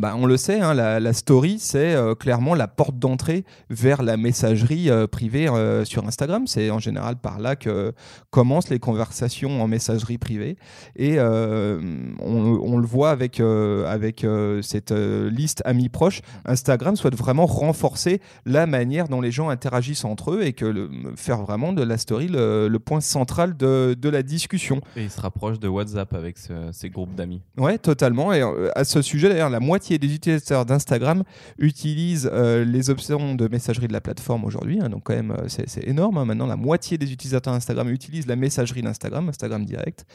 bah, 0.00 0.14
on 0.16 0.24
le 0.24 0.38
sait, 0.38 0.58
hein, 0.58 0.72
la, 0.72 1.12
story, 1.12 1.58
c'est 1.58 1.94
euh, 1.94 2.14
clairement 2.14 2.54
la 2.54 2.66
porte 2.66 2.98
d'entrée 2.98 3.44
vers 3.68 4.02
la 4.02 4.16
messagerie 4.16 4.88
euh, 4.88 5.06
privée 5.06 5.48
euh, 5.48 5.84
sur 5.84 6.06
Instagram. 6.06 6.46
C'est 6.46 6.70
en 6.70 6.78
général 6.78 7.16
par 7.16 7.38
là 7.38 7.56
que 7.56 7.92
commencent 8.30 8.70
les 8.70 8.78
conversations 8.78 9.62
en 9.62 9.68
messagerie 9.68 10.16
privée. 10.16 10.56
Et 10.96 11.20
on, 11.20 12.78
le 12.78 12.86
voit 12.86 13.10
avec, 13.10 13.40
avec 13.40 14.26
cette 14.62 14.92
liste 14.92 15.62
amis 15.66 15.90
proches. 15.90 16.22
Instagram 16.46 16.96
souhaite 16.96 17.16
vraiment 17.16 17.44
renforcer 17.44 18.20
la 18.46 18.66
manière 18.66 19.08
dont 19.08 19.20
les 19.20 19.30
gens 19.30 19.50
interagissent 19.50 20.06
entre 20.06 20.32
eux 20.32 20.42
et 20.42 20.54
que 20.54 20.64
le, 20.64 20.90
faire 21.16 21.42
vraiment 21.42 21.72
de 21.72 21.82
la 21.82 21.98
story 21.98 22.28
le, 22.28 22.78
point 22.78 23.00
central 23.00 23.56
de, 23.56 23.94
de, 23.98 24.08
la 24.08 24.22
discussion. 24.22 24.80
Et 24.96 25.04
il 25.04 25.10
se 25.10 25.20
rapproche 25.20 25.60
de 25.60 25.68
WhatsApp 25.68 26.14
avec 26.14 26.36
ces 26.72 26.90
groupes 26.90 27.14
d'amis. 27.14 27.42
Ouais, 27.58 27.76
totalement. 27.76 28.32
Et 28.32 28.42
à 28.74 28.84
ce 28.84 29.02
sujet, 29.02 29.28
d'ailleurs, 29.28 29.50
la 29.50 29.60
moitié 29.60 29.81
des 29.90 30.14
utilisateurs 30.14 30.64
d'Instagram 30.64 31.24
utilisent 31.58 32.30
euh, 32.32 32.64
les 32.64 32.90
options 32.90 33.34
de 33.34 33.48
messagerie 33.48 33.88
de 33.88 33.92
la 33.92 34.00
plateforme 34.00 34.44
aujourd'hui. 34.44 34.80
Hein, 34.80 34.88
donc 34.88 35.02
quand 35.04 35.14
même, 35.14 35.32
euh, 35.32 35.48
c'est 35.48 35.86
énorme. 35.86 36.18
Hein. 36.18 36.24
Maintenant, 36.24 36.46
la 36.46 36.56
moitié 36.56 36.98
des 36.98 37.12
utilisateurs 37.12 37.52
d'Instagram 37.52 37.88
utilisent 37.88 38.26
la 38.26 38.36
messagerie 38.36 38.82
d'Instagram, 38.82 39.28
Instagram 39.28 39.64
Direct. 39.64 40.06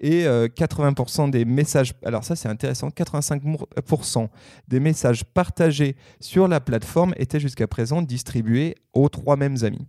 Et 0.00 0.24
80% 0.24 1.28
euh, 1.28 1.30
des 1.30 1.44
messages, 1.44 1.94
alors 2.04 2.24
ça 2.24 2.36
c'est 2.36 2.48
intéressant, 2.48 2.88
85% 2.88 4.28
des 4.68 4.80
messages 4.80 5.24
partagés 5.24 5.96
sur 6.20 6.48
la 6.48 6.60
plateforme 6.60 7.12
étaient 7.16 7.40
jusqu'à 7.40 7.66
présent 7.66 8.02
distribués 8.02 8.76
aux 8.92 9.08
trois 9.08 9.36
mêmes 9.36 9.56
amis. 9.62 9.86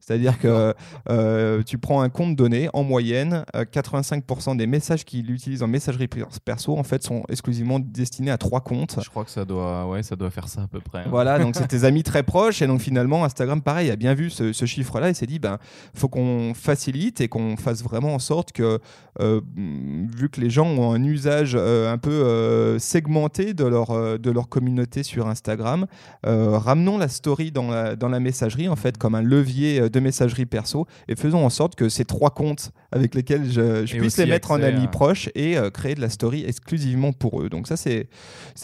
C'est-à-dire 0.00 0.38
que 0.38 0.74
euh, 1.08 1.62
tu 1.62 1.78
prends 1.78 2.00
un 2.00 2.08
compte 2.08 2.34
donné, 2.34 2.68
en 2.72 2.82
moyenne, 2.82 3.44
85% 3.54 4.52
euh, 4.52 4.54
des 4.56 4.66
messages 4.66 5.04
qu'il 5.04 5.30
utilise 5.30 5.62
en 5.62 5.68
messagerie 5.68 6.08
perso 6.44 6.76
en 6.76 6.82
fait 6.82 7.02
sont 7.02 7.22
exclusivement 7.28 7.78
destinés 7.78 8.30
à 8.30 8.38
trois 8.38 8.60
comptes. 8.60 8.98
Je 9.02 9.10
crois 9.10 9.24
que 9.24 9.30
ça 9.30 9.44
doit, 9.44 9.86
ouais, 9.86 10.02
ça 10.02 10.16
doit 10.16 10.30
faire 10.30 10.48
ça 10.48 10.62
à 10.62 10.66
peu 10.66 10.80
près. 10.80 11.00
Hein. 11.00 11.10
Voilà, 11.10 11.38
donc 11.38 11.54
c'est 11.54 11.68
tes 11.68 11.84
amis 11.84 12.02
très 12.02 12.22
proches 12.22 12.62
et 12.62 12.66
donc 12.66 12.80
finalement 12.80 13.24
Instagram, 13.24 13.60
pareil, 13.60 13.90
a 13.90 13.96
bien 13.96 14.14
vu 14.14 14.30
ce, 14.30 14.52
chiffre-là 14.52 15.10
et 15.10 15.14
s'est 15.14 15.26
dit, 15.26 15.38
ben, 15.38 15.58
faut 15.94 16.08
qu'on 16.08 16.54
facilite 16.54 17.20
et 17.20 17.28
qu'on 17.28 17.56
fasse 17.56 17.82
vraiment 17.82 18.14
en 18.14 18.18
sorte 18.18 18.52
que, 18.52 18.78
euh, 19.20 19.40
vu 19.56 20.30
que 20.30 20.40
les 20.40 20.50
gens 20.50 20.66
ont 20.66 20.92
un 20.92 21.02
usage 21.04 21.56
un 21.56 21.98
peu 21.98 22.78
segmenté 22.78 23.52
de 23.52 23.64
leur, 23.64 24.18
de 24.18 24.30
leur 24.30 24.48
communauté 24.48 25.02
sur 25.02 25.28
Instagram, 25.28 25.86
ramenons 26.24 26.96
la 26.96 27.08
story 27.08 27.50
dans 27.52 27.68
la, 27.68 27.96
dans 27.96 28.08
la 28.08 28.20
messagerie 28.20 28.68
en 28.68 28.76
fait 28.76 28.96
comme 28.96 29.14
un 29.14 29.22
levier 29.22 29.89
de 29.90 30.00
messagerie 30.00 30.46
perso 30.46 30.86
et 31.08 31.16
faisons 31.16 31.44
en 31.44 31.50
sorte 31.50 31.74
que 31.74 31.88
ces 31.88 32.04
trois 32.04 32.30
comptes 32.30 32.72
avec 32.92 33.14
lesquels 33.14 33.50
je, 33.50 33.84
puisse 33.98 34.16
les 34.18 34.26
mettre 34.26 34.50
en 34.50 34.62
amis 34.62 34.88
proches 34.88 35.28
et 35.34 35.56
euh, 35.56 35.70
créer 35.70 35.94
de 35.94 36.00
la 36.00 36.08
story 36.08 36.44
exclusivement 36.46 37.12
pour 37.12 37.42
eux. 37.42 37.48
Donc 37.48 37.66
ça, 37.66 37.76
c'est 37.76 38.08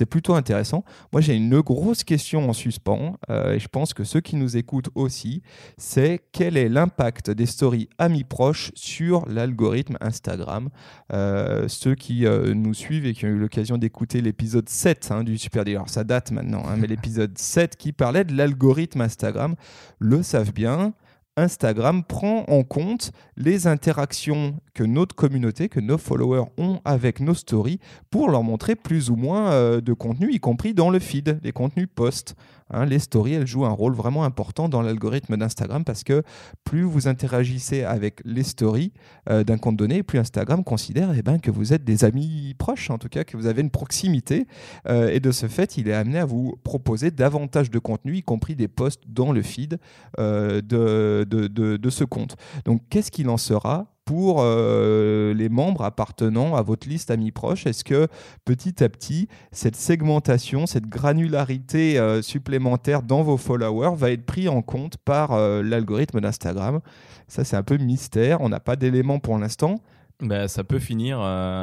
plutôt 0.09 0.35
intéressant. 0.35 0.85
Moi, 1.13 1.21
j'ai 1.21 1.35
une 1.35 1.61
grosse 1.61 2.05
question 2.05 2.49
en 2.49 2.53
suspens 2.53 3.17
euh, 3.31 3.55
et 3.55 3.59
je 3.59 3.69
pense 3.69 3.95
que 3.95 4.05
ceux 4.05 4.21
qui 4.21 4.37
nous 4.37 4.57
écoutent 4.57 4.91
aussi, 4.95 5.43
c'est 5.77 6.21
quel 6.33 6.57
est 6.57 6.69
l'impact 6.69 7.31
des 7.31 7.47
stories 7.47 7.89
amis 7.99 8.25
proches 8.25 8.73
sur 8.75 9.27
l'algorithme 9.29 9.97
Instagram? 10.01 10.71
Euh, 11.13 11.69
Ceux 11.69 11.95
qui 11.95 12.25
nous 12.27 12.75
suivent 12.75 13.07
et 13.07 13.15
qui 13.15 13.27
ont 13.27 13.29
eu 13.29 13.39
l'occasion 13.39 13.79
d'écouter 13.79 14.21
l'épisode 14.21 14.69
7 14.69 15.09
hein, 15.11 15.25
du 15.25 15.39
Super 15.39 15.65
Deal, 15.65 15.77
alors 15.77 15.89
ça 15.89 16.05
date 16.05 16.31
maintenant, 16.31 16.63
hein, 16.67 16.77
mais 16.79 16.87
l'épisode 16.87 17.37
7 17.37 17.77
qui 17.77 17.93
parlait 17.93 18.25
de 18.25 18.35
l'algorithme 18.35 19.01
Instagram 19.01 19.57
le 19.99 20.23
savent 20.23 20.53
bien. 20.53 20.95
Instagram 21.37 22.03
prend 22.03 22.45
en 22.49 22.63
compte 22.63 23.13
les 23.37 23.67
interactions 23.67 24.59
que 24.75 24.85
notre 24.85 25.15
communauté, 25.15 25.69
que 25.69 25.81
nos 25.81 25.99
followers 25.99 26.47
ont 26.57 26.81
avec 26.85 27.21
nos 27.21 27.35
stories 27.35 27.79
pour 28.11 28.31
leur 28.31 28.43
montrer 28.43 28.75
plus 28.75 29.11
ou 29.11 29.17
moins 29.17 29.53
euh, 29.53 29.81
de 29.81 29.93
contenu, 29.93 30.33
y 30.33 30.41
compris 30.41 30.73
dans 30.73 30.91
le 30.91 30.99
feed, 30.99 31.39
les 31.43 31.53
contenus 31.53 31.89
post. 31.95 32.37
Hein, 32.71 32.85
les 32.85 32.99
stories, 32.99 33.35
elles 33.35 33.47
jouent 33.47 33.67
un 33.67 33.71
rôle 33.71 33.95
vraiment 33.95 34.25
important 34.25 34.69
dans 34.69 34.83
l'algorithme 34.83 35.37
d'Instagram 35.37 35.85
parce 35.85 36.03
que 36.03 36.23
plus 36.65 36.83
vous 36.83 37.07
interagissez 37.07 37.85
avec 37.85 38.21
les 38.25 38.43
stories 38.43 38.93
euh, 39.31 39.45
d'un 39.45 39.59
compte 39.59 39.77
donné, 39.77 40.03
plus 40.03 40.19
Instagram 40.19 40.65
considère 40.65 41.13
eh 41.17 41.23
ben, 41.23 41.39
que 41.39 41.51
vous 41.51 41.73
êtes 41.73 41.85
des 41.85 42.05
amis 42.05 42.55
proches, 42.59 42.91
en 42.91 42.99
tout 42.99 43.09
cas 43.09 43.25
que 43.25 43.37
vous 43.37 43.47
avez 43.47 43.63
une 43.63 43.71
proximité. 43.71 44.47
Euh, 44.89 45.09
et 45.09 45.21
de 45.21 45.31
ce 45.31 45.47
fait, 45.47 45.77
il 45.77 45.89
est 45.89 45.95
amené 45.95 46.19
à 46.19 46.25
vous 46.25 46.57
proposer 46.65 47.11
davantage 47.11 47.71
de 47.71 47.79
contenu, 47.79 48.17
y 48.17 48.23
compris 48.23 48.57
des 48.57 48.69
posts 48.69 49.03
dans 49.07 49.33
le 49.33 49.43
feed 49.43 49.79
euh, 50.19 50.61
de, 50.61 51.25
de, 51.29 51.47
de 51.77 51.91
ce 51.91 52.05
compte. 52.05 52.37
Donc 52.65 52.83
qu'est-ce 52.91 53.11
qu'il 53.11 53.29
en 53.29 53.37
sera 53.37 53.96
pour 54.07 54.39
euh, 54.39 55.35
les 55.35 55.51
membres 55.51 55.83
appartenant 55.83 56.55
à 56.55 56.63
votre 56.63 56.89
liste 56.89 57.11
amis 57.11 57.33
proches 57.33 57.67
Est-ce 57.67 57.85
que 57.85 58.07
petit 58.45 58.83
à 58.83 58.89
petit, 58.89 59.29
cette 59.51 59.77
segmentation, 59.77 60.65
cette 60.67 60.87
granularité 60.87 61.99
euh, 61.99 62.23
supplémentaire 62.23 63.03
dans 63.03 63.23
vos 63.23 63.37
followers 63.37 63.97
va 63.97 64.13
être 64.13 64.25
pris 64.25 64.49
en 64.49 64.63
compte 64.63 64.97
par 64.97 65.33
euh, 65.33 65.63
l'algorithme 65.63 66.21
d'Instagram? 66.21 66.81
Ça, 67.27 67.43
c'est 67.43 67.57
un 67.57 67.65
peu 67.65 67.77
mystère. 67.79 68.41
On 68.41 68.49
n'a 68.49 68.61
pas 68.61 68.77
d'éléments 68.77 69.19
pour 69.19 69.37
l'instant. 69.39 69.81
Ben, 70.21 70.47
ça 70.49 70.65
peut 70.65 70.79
finir, 70.79 71.19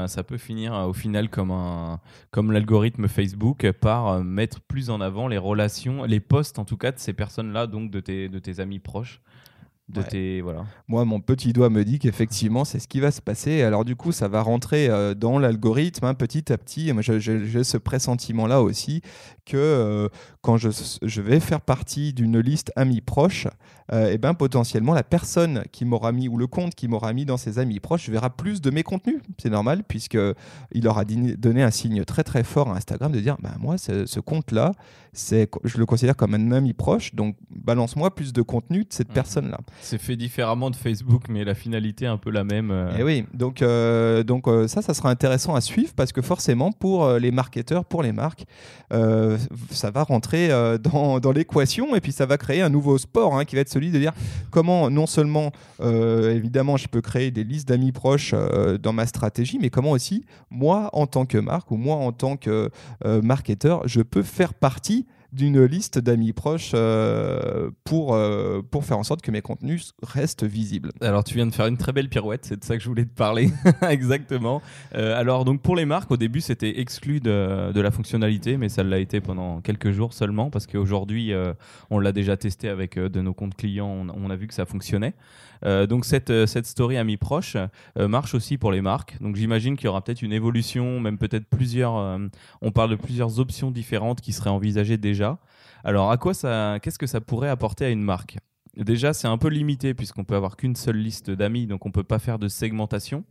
ça 0.07 0.23
peut 0.23 0.38
finir 0.38 0.73
au 0.88 0.93
final 0.93 1.27
comme 1.27 1.97
comme 2.29 2.51
l'algorithme 2.51 3.07
Facebook 3.07 3.71
par 3.71 4.23
mettre 4.23 4.62
plus 4.62 4.91
en 4.91 5.01
avant 5.01 5.27
les 5.27 5.39
relations, 5.39 6.03
les 6.03 6.19
posts 6.19 6.59
en 6.59 6.65
tout 6.65 6.77
cas 6.77 6.91
de 6.91 7.00
ces 7.00 7.13
personnes-là, 7.13 7.65
donc 7.65 7.89
de 7.89 8.00
tes, 8.00 8.29
de 8.29 8.38
tes 8.38 8.59
amis 8.59 8.77
proches 8.77 9.21
de 9.93 10.41
voilà. 10.41 10.65
Moi, 10.88 11.05
mon 11.05 11.19
petit 11.19 11.53
doigt 11.53 11.69
me 11.69 11.83
dit 11.83 12.00
qu'effectivement, 12.00 12.65
c'est 12.65 12.79
ce 12.79 12.88
qui 12.88 13.00
va 13.00 13.12
se 13.12 13.21
passer. 13.21 13.62
Alors 13.62 13.85
du 13.85 13.95
coup, 13.95 14.12
ça 14.12 14.27
va 14.27 14.41
rentrer 14.41 14.89
euh, 14.89 15.13
dans 15.13 15.39
l'algorithme 15.39 16.05
hein, 16.05 16.13
petit 16.13 16.51
à 16.51 16.57
petit. 16.57 16.91
j'ai 17.19 17.63
ce 17.63 17.77
pressentiment-là 17.77 18.62
aussi 18.62 19.01
que 19.45 19.57
euh, 19.57 20.09
quand 20.43 20.57
je, 20.57 20.69
je, 21.01 21.21
vais 21.21 21.39
faire 21.39 21.62
partie 21.62 22.12
d'une 22.12 22.38
liste 22.38 22.73
amis 22.75 23.00
proches, 23.00 23.47
et 23.91 23.95
euh, 23.95 24.12
eh 24.13 24.17
ben, 24.17 24.33
potentiellement, 24.33 24.93
la 24.93 25.03
personne 25.03 25.63
qui 25.71 25.85
m'aura 25.85 26.12
mis 26.12 26.27
ou 26.27 26.38
le 26.38 26.47
compte 26.47 26.75
qui 26.75 26.88
m'aura 26.88 27.13
mis 27.13 27.25
dans 27.25 27.38
ses 27.38 27.59
amis 27.59 27.79
proches 27.79 28.09
verra 28.09 28.29
plus 28.29 28.62
de 28.62 28.69
mes 28.69 28.83
contenus. 28.83 29.21
C'est 29.41 29.50
normal, 29.50 29.83
puisqu'il 29.85 30.88
aura 30.88 31.05
donné 31.05 31.63
un 31.63 31.71
signe 31.71 32.03
très 32.03 32.23
très 32.23 32.43
fort 32.43 32.69
à 32.69 32.75
Instagram 32.75 33.12
de 33.12 33.19
dire 33.19 33.38
bah, 33.41 33.51
Moi, 33.59 33.77
ce 33.77 34.19
compte-là, 34.19 34.71
je 35.13 35.77
le 35.77 35.85
considère 35.85 36.15
comme 36.15 36.33
un 36.33 36.51
ami 36.51 36.73
proche, 36.73 37.13
donc 37.13 37.35
balance-moi 37.50 38.15
plus 38.15 38.33
de 38.33 38.41
contenu 38.41 38.79
de 38.79 38.91
cette 38.91 39.09
mmh. 39.09 39.13
personne-là. 39.13 39.59
C'est 39.81 39.97
fait 39.97 40.15
différemment 40.15 40.69
de 40.69 40.75
Facebook, 40.75 41.23
mais 41.29 41.43
la 41.43 41.55
finalité 41.55 42.05
est 42.05 42.09
un 42.09 42.17
peu 42.17 42.31
la 42.31 42.43
même. 42.43 42.71
Et 42.71 42.73
euh. 42.73 42.95
eh 43.00 43.03
oui, 43.03 43.25
donc, 43.33 43.62
euh, 43.62 44.23
donc 44.23 44.47
ça, 44.67 44.81
ça 44.81 44.93
sera 44.93 45.09
intéressant 45.09 45.55
à 45.55 45.62
suivre 45.62 45.93
parce 45.95 46.12
que 46.12 46.21
forcément, 46.21 46.71
pour 46.71 47.09
les 47.13 47.31
marketeurs, 47.31 47.85
pour 47.85 48.01
les 48.01 48.12
marques, 48.12 48.45
ça 48.89 49.91
va 49.91 50.03
rentrer 50.03 50.32
dans, 50.79 51.19
dans 51.19 51.31
l'équation. 51.31 51.95
Et 51.95 52.01
puis 52.01 52.11
ça 52.11 52.25
va 52.25 52.37
créer 52.37 52.61
un 52.61 52.69
nouveau 52.69 52.97
sport 52.97 53.37
hein, 53.37 53.45
qui 53.45 53.55
va 53.55 53.61
être 53.61 53.69
celui 53.69 53.91
de 53.91 53.99
dire 53.99 54.13
comment 54.51 54.89
non 54.89 55.05
seulement, 55.05 55.51
évidemment, 55.81 56.77
je 56.77 56.87
peux 56.87 57.01
créer 57.01 57.31
des 57.31 57.43
listes 57.43 57.67
d'amis 57.67 57.91
proches 57.91 58.33
dans 58.81 58.93
ma 58.93 59.05
stratégie, 59.05 59.59
mais 59.59 59.69
comment 59.69 59.91
aussi, 59.91 60.25
moi, 60.49 60.89
en 60.93 61.07
tant 61.07 61.25
que 61.25 61.37
marque 61.37 61.71
ou 61.71 61.77
moi, 61.77 61.95
en 61.95 62.11
tant 62.11 62.37
que 62.37 62.69
marketeur, 63.05 63.87
je 63.87 64.01
peux 64.01 64.23
faire 64.23 64.53
partie 64.53 65.05
d'une 65.33 65.65
liste 65.65 65.97
d'amis 65.97 66.31
proches 66.31 66.71
euh, 66.75 67.71
pour, 67.83 68.13
euh, 68.13 68.61
pour 68.61 68.85
faire 68.85 68.99
en 68.99 69.03
sorte 69.03 69.21
que 69.21 69.31
mes 69.31 69.41
contenus 69.41 69.93
restent 70.03 70.43
visibles. 70.43 70.91
Alors 71.01 71.23
tu 71.23 71.35
viens 71.35 71.47
de 71.47 71.53
faire 71.53 71.65
une 71.65 71.77
très 71.77 71.91
belle 71.91 72.07
pirouette, 72.07 72.45
c'est 72.45 72.59
de 72.59 72.63
ça 72.63 72.77
que 72.77 72.83
je 72.83 72.87
voulais 72.87 73.05
te 73.05 73.13
parler. 73.13 73.49
Exactement. 73.89 74.61
Euh, 74.95 75.19
alors 75.19 75.43
donc 75.43 75.61
pour 75.61 75.75
les 75.75 75.85
marques, 75.85 76.11
au 76.11 76.17
début 76.17 76.41
c'était 76.41 76.79
exclu 76.79 77.19
de, 77.19 77.71
de, 77.71 77.81
la 77.81 77.89
fonctionnalité, 77.89 78.57
mais 78.57 78.69
ça 78.69 78.83
l'a 78.83 78.99
été 78.99 79.21
pendant 79.21 79.59
quelques 79.61 79.91
jours 79.91 80.13
seulement 80.13 80.51
parce 80.51 80.67
qu'aujourd'hui 80.67 81.33
on 81.89 81.99
l'a 81.99 82.11
déjà 82.11 82.37
testé 82.37 82.69
avec 82.69 82.99
de 82.99 83.21
nos 83.21 83.33
comptes 83.33 83.55
clients, 83.55 83.87
on, 83.87 84.09
on, 84.09 84.29
a 84.29 84.35
vu 84.35 84.47
que 84.47 84.53
ça 84.53 84.65
fonctionnait. 84.65 85.13
donc 85.63 86.05
cette, 86.05 86.45
cette 86.45 86.67
story 86.67 86.97
amis 86.97 87.17
proches 87.17 87.57
marche 87.97 88.35
aussi 88.35 88.57
pour 88.57 88.71
les 88.71 88.81
marques. 88.81 89.17
Donc 89.21 89.35
j'imagine 89.35 89.75
qu'il 89.75 89.85
y 89.85 89.87
aura 89.87 90.03
peut-être 90.03 90.21
une 90.21 90.33
évolution, 90.33 90.99
même 90.99 91.17
peut-être 91.17 91.47
plusieurs. 91.47 91.93
on 92.61 92.71
parle 92.71 92.91
de 92.91 92.95
plusieurs 92.95 93.39
options 93.39 93.71
différentes 93.71 94.21
qui 94.21 94.31
seraient 94.31 94.49
envisagées 94.49 94.97
déjà. 94.97 95.22
Alors, 95.83 96.11
à 96.11 96.17
quoi 96.17 96.33
ça, 96.33 96.77
qu'est-ce 96.81 96.99
que 96.99 97.07
ça 97.07 97.21
pourrait 97.21 97.49
apporter 97.49 97.85
à 97.85 97.89
une 97.89 98.03
marque? 98.03 98.37
Déjà, 98.75 99.13
c'est 99.13 99.27
un 99.27 99.37
peu 99.37 99.49
limité 99.49 99.93
puisqu'on 99.93 100.23
peut 100.23 100.35
avoir 100.35 100.57
qu'une 100.57 100.75
seule 100.75 100.97
liste 100.97 101.29
d'amis, 101.29 101.67
donc 101.67 101.85
on 101.85 101.91
peut 101.91 102.03
pas 102.03 102.19
faire 102.19 102.39
de 102.39 102.47
segmentation. 102.47 103.23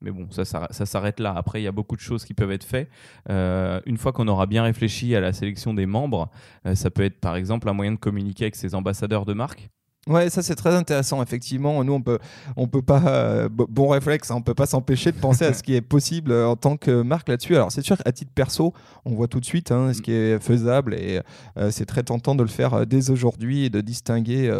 Mais 0.00 0.10
bon, 0.12 0.28
ça, 0.30 0.44
s'arrête 0.70 1.18
là. 1.18 1.34
Après, 1.36 1.60
il 1.60 1.64
y 1.64 1.68
a 1.68 1.72
beaucoup 1.72 1.96
de 1.96 2.00
choses 2.00 2.24
qui 2.24 2.32
peuvent 2.32 2.52
être 2.52 2.64
faites. 2.64 2.88
Euh, 3.30 3.80
une 3.84 3.96
fois 3.96 4.12
qu'on 4.12 4.28
aura 4.28 4.46
bien 4.46 4.62
réfléchi 4.62 5.14
à 5.16 5.20
la 5.20 5.32
sélection 5.32 5.74
des 5.74 5.86
membres, 5.86 6.30
euh, 6.66 6.74
ça 6.74 6.90
peut 6.90 7.02
être 7.02 7.18
par 7.20 7.34
exemple 7.34 7.68
un 7.68 7.72
moyen 7.72 7.92
de 7.92 7.96
communiquer 7.96 8.44
avec 8.44 8.56
ses 8.56 8.74
ambassadeurs 8.74 9.24
de 9.24 9.32
marque. 9.32 9.70
Ouais, 10.08 10.30
ça 10.30 10.42
c'est 10.42 10.54
très 10.54 10.74
intéressant. 10.74 11.22
Effectivement, 11.22 11.84
nous 11.84 11.92
on 11.92 12.00
peut, 12.00 12.18
on 12.56 12.66
peut 12.66 12.80
pas, 12.80 13.02
euh, 13.06 13.48
bon 13.50 13.88
réflexe, 13.88 14.30
hein, 14.30 14.36
on 14.38 14.42
peut 14.42 14.54
pas 14.54 14.64
s'empêcher 14.64 15.12
de 15.12 15.18
penser 15.18 15.44
à 15.44 15.52
ce 15.52 15.62
qui 15.62 15.74
est 15.74 15.82
possible 15.82 16.32
euh, 16.32 16.48
en 16.48 16.56
tant 16.56 16.78
que 16.78 17.02
marque 17.02 17.28
là-dessus. 17.28 17.56
Alors 17.56 17.70
c'est 17.70 17.82
sûr 17.82 17.98
qu'à 17.98 18.10
titre 18.10 18.32
perso, 18.34 18.72
on 19.04 19.14
voit 19.14 19.28
tout 19.28 19.38
de 19.38 19.44
suite 19.44 19.70
hein, 19.70 19.92
ce 19.92 20.00
qui 20.00 20.12
est 20.12 20.42
faisable 20.42 20.94
et 20.94 21.20
euh, 21.58 21.70
c'est 21.70 21.84
très 21.84 22.02
tentant 22.02 22.34
de 22.34 22.42
le 22.42 22.48
faire 22.48 22.86
dès 22.86 23.10
aujourd'hui 23.10 23.66
et 23.66 23.70
de 23.70 23.82
distinguer, 23.82 24.50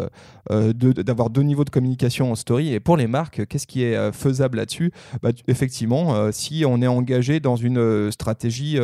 d'avoir 0.49 1.31
deux 1.31 1.41
niveaux 1.41 1.63
de 1.63 1.69
communication 1.71 2.31
en 2.31 2.35
story. 2.35 2.73
Et 2.73 2.79
pour 2.79 2.95
les 2.95 3.07
marques, 3.07 3.47
qu'est-ce 3.47 3.65
qui 3.67 3.83
est 3.83 4.11
faisable 4.11 4.57
là-dessus? 4.57 4.91
Bah, 5.23 5.29
Effectivement, 5.47 6.31
si 6.31 6.63
on 6.67 6.81
est 6.81 6.87
engagé 6.87 7.39
dans 7.39 7.55
une 7.55 8.11
stratégie 8.11 8.77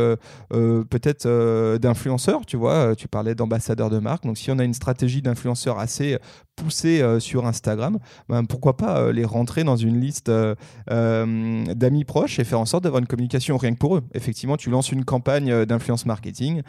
peut-être 0.50 1.78
d'influenceur, 1.78 2.46
tu 2.46 2.58
vois, 2.58 2.96
tu 2.96 3.08
parlais 3.08 3.36
d'ambassadeur 3.36 3.90
de 3.90 4.00
marque, 4.00 4.24
donc 4.24 4.38
si 4.38 4.52
on 4.52 4.60
a 4.60 4.64
une 4.64 4.74
stratégie 4.74 5.22
d'influenceur 5.22 5.80
assez 5.80 6.18
pousser 6.56 7.02
euh, 7.02 7.20
sur 7.20 7.46
Instagram, 7.46 8.00
ben, 8.30 8.46
pourquoi 8.46 8.78
pas 8.78 9.00
euh, 9.00 9.12
les 9.12 9.26
rentrer 9.26 9.64
dans 9.64 9.76
une 9.76 10.00
liste 10.00 10.30
euh, 10.30 10.56
d'amis 10.88 12.06
proches 12.06 12.40
et 12.40 12.44
faire 12.44 12.60
en 12.60 12.66
sorte 12.66 12.84
d'avoir 12.84 13.02
une 13.02 13.08
communication 13.08 13.58
rien 13.58 13.74
que 13.74 13.80
pour 13.80 13.98
eux. 13.98 14.04
Effectivement, 14.14 14.58
tu 14.58 14.70
lances 14.70 14.92
une 14.92 15.06
campagne 15.06 15.66
d'influence 15.66 16.06
marketing. 16.06 16.62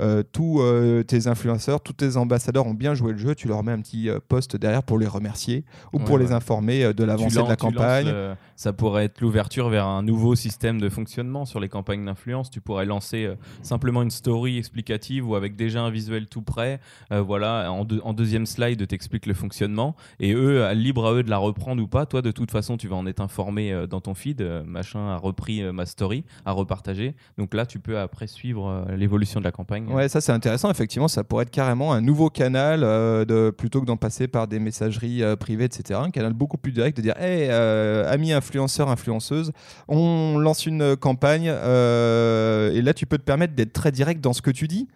Euh, 0.00 0.22
tous 0.32 0.60
euh, 0.60 1.02
tes 1.02 1.26
influenceurs, 1.26 1.80
tous 1.80 1.92
tes 1.92 2.16
ambassadeurs 2.16 2.66
ont 2.66 2.74
bien 2.74 2.94
joué 2.94 3.12
le 3.12 3.18
jeu, 3.18 3.34
tu 3.34 3.48
leur 3.48 3.62
mets 3.62 3.72
un 3.72 3.80
petit 3.80 4.08
euh, 4.08 4.18
post 4.26 4.56
derrière 4.56 4.82
pour 4.82 4.98
les 4.98 5.06
remercier 5.06 5.64
ou 5.92 5.98
pour 5.98 6.18
les 6.18 6.32
informer 6.32 6.92
de 6.94 7.04
l'avancée 7.04 7.42
de 7.42 7.48
la 7.48 7.56
campagne. 7.56 8.12
ça 8.56 8.72
pourrait 8.72 9.04
être 9.04 9.20
l'ouverture 9.20 9.68
vers 9.68 9.86
un 9.86 10.02
nouveau 10.02 10.34
système 10.34 10.80
de 10.80 10.88
fonctionnement 10.88 11.44
sur 11.44 11.60
les 11.60 11.68
campagnes 11.68 12.04
d'influence. 12.04 12.50
Tu 12.50 12.60
pourrais 12.60 12.86
lancer 12.86 13.30
simplement 13.62 14.02
une 14.02 14.10
story 14.10 14.58
explicative 14.58 15.28
ou 15.28 15.34
avec 15.34 15.56
déjà 15.56 15.82
un 15.82 15.90
visuel 15.90 16.26
tout 16.26 16.42
prêt. 16.42 16.80
voilà, 17.10 17.70
en, 17.72 17.86
en, 18.02 18.12
deuxième 18.12 18.46
slide, 18.46 18.86
t'expliques 18.86 19.26
le 19.26 19.34
fonctionnement 19.34 19.96
et 20.18 20.32
eux, 20.34 20.70
libre 20.72 21.06
à 21.06 21.14
eux 21.14 21.22
de 21.22 21.30
la 21.30 21.38
reprendre 21.38 21.82
ou 21.82 21.86
pas. 21.86 22.06
Toi, 22.06 22.22
de 22.22 22.30
toute 22.30 22.50
façon, 22.50 22.76
tu 22.76 22.88
vas 22.88 22.96
en 22.96 23.06
être 23.06 23.20
informé 23.20 23.86
dans 23.88 24.00
ton 24.00 24.14
feed. 24.14 24.42
machin 24.66 25.08
a 25.08 25.16
repris 25.16 25.62
ma 25.72 25.86
story, 25.86 26.24
a 26.44 26.52
repartagé. 26.52 27.14
Donc 27.38 27.54
là, 27.54 27.66
tu 27.66 27.78
peux 27.78 27.98
après 27.98 28.26
suivre 28.26 28.86
l'évolution 28.96 29.40
de 29.40 29.44
la 29.44 29.52
campagne. 29.52 29.89
Ouais, 29.92 30.08
ça 30.08 30.20
c'est 30.20 30.32
intéressant. 30.32 30.70
Effectivement, 30.70 31.08
ça 31.08 31.24
pourrait 31.24 31.42
être 31.42 31.50
carrément 31.50 31.92
un 31.92 32.00
nouveau 32.00 32.30
canal 32.30 32.82
euh, 32.84 33.24
de, 33.24 33.50
plutôt 33.50 33.80
que 33.80 33.86
d'en 33.86 33.96
passer 33.96 34.28
par 34.28 34.46
des 34.46 34.60
messageries 34.60 35.22
euh, 35.22 35.34
privées, 35.36 35.64
etc. 35.64 35.98
Un 36.02 36.10
canal 36.10 36.32
beaucoup 36.32 36.58
plus 36.58 36.72
direct 36.72 36.96
de 36.96 37.02
dire 37.02 37.14
Hey, 37.18 37.48
euh, 37.50 38.10
amis 38.10 38.32
influenceurs, 38.32 38.88
influenceuses, 38.88 39.52
on 39.88 40.38
lance 40.38 40.66
une 40.66 40.96
campagne 40.96 41.46
et 41.46 42.82
là 42.82 42.92
tu 42.94 43.06
peux 43.06 43.18
te 43.18 43.22
permettre 43.22 43.54
d'être 43.54 43.72
très 43.72 43.90
direct 43.90 44.20
dans 44.20 44.32
ce 44.32 44.42
que 44.42 44.50
tu 44.50 44.68
dis 44.68 44.88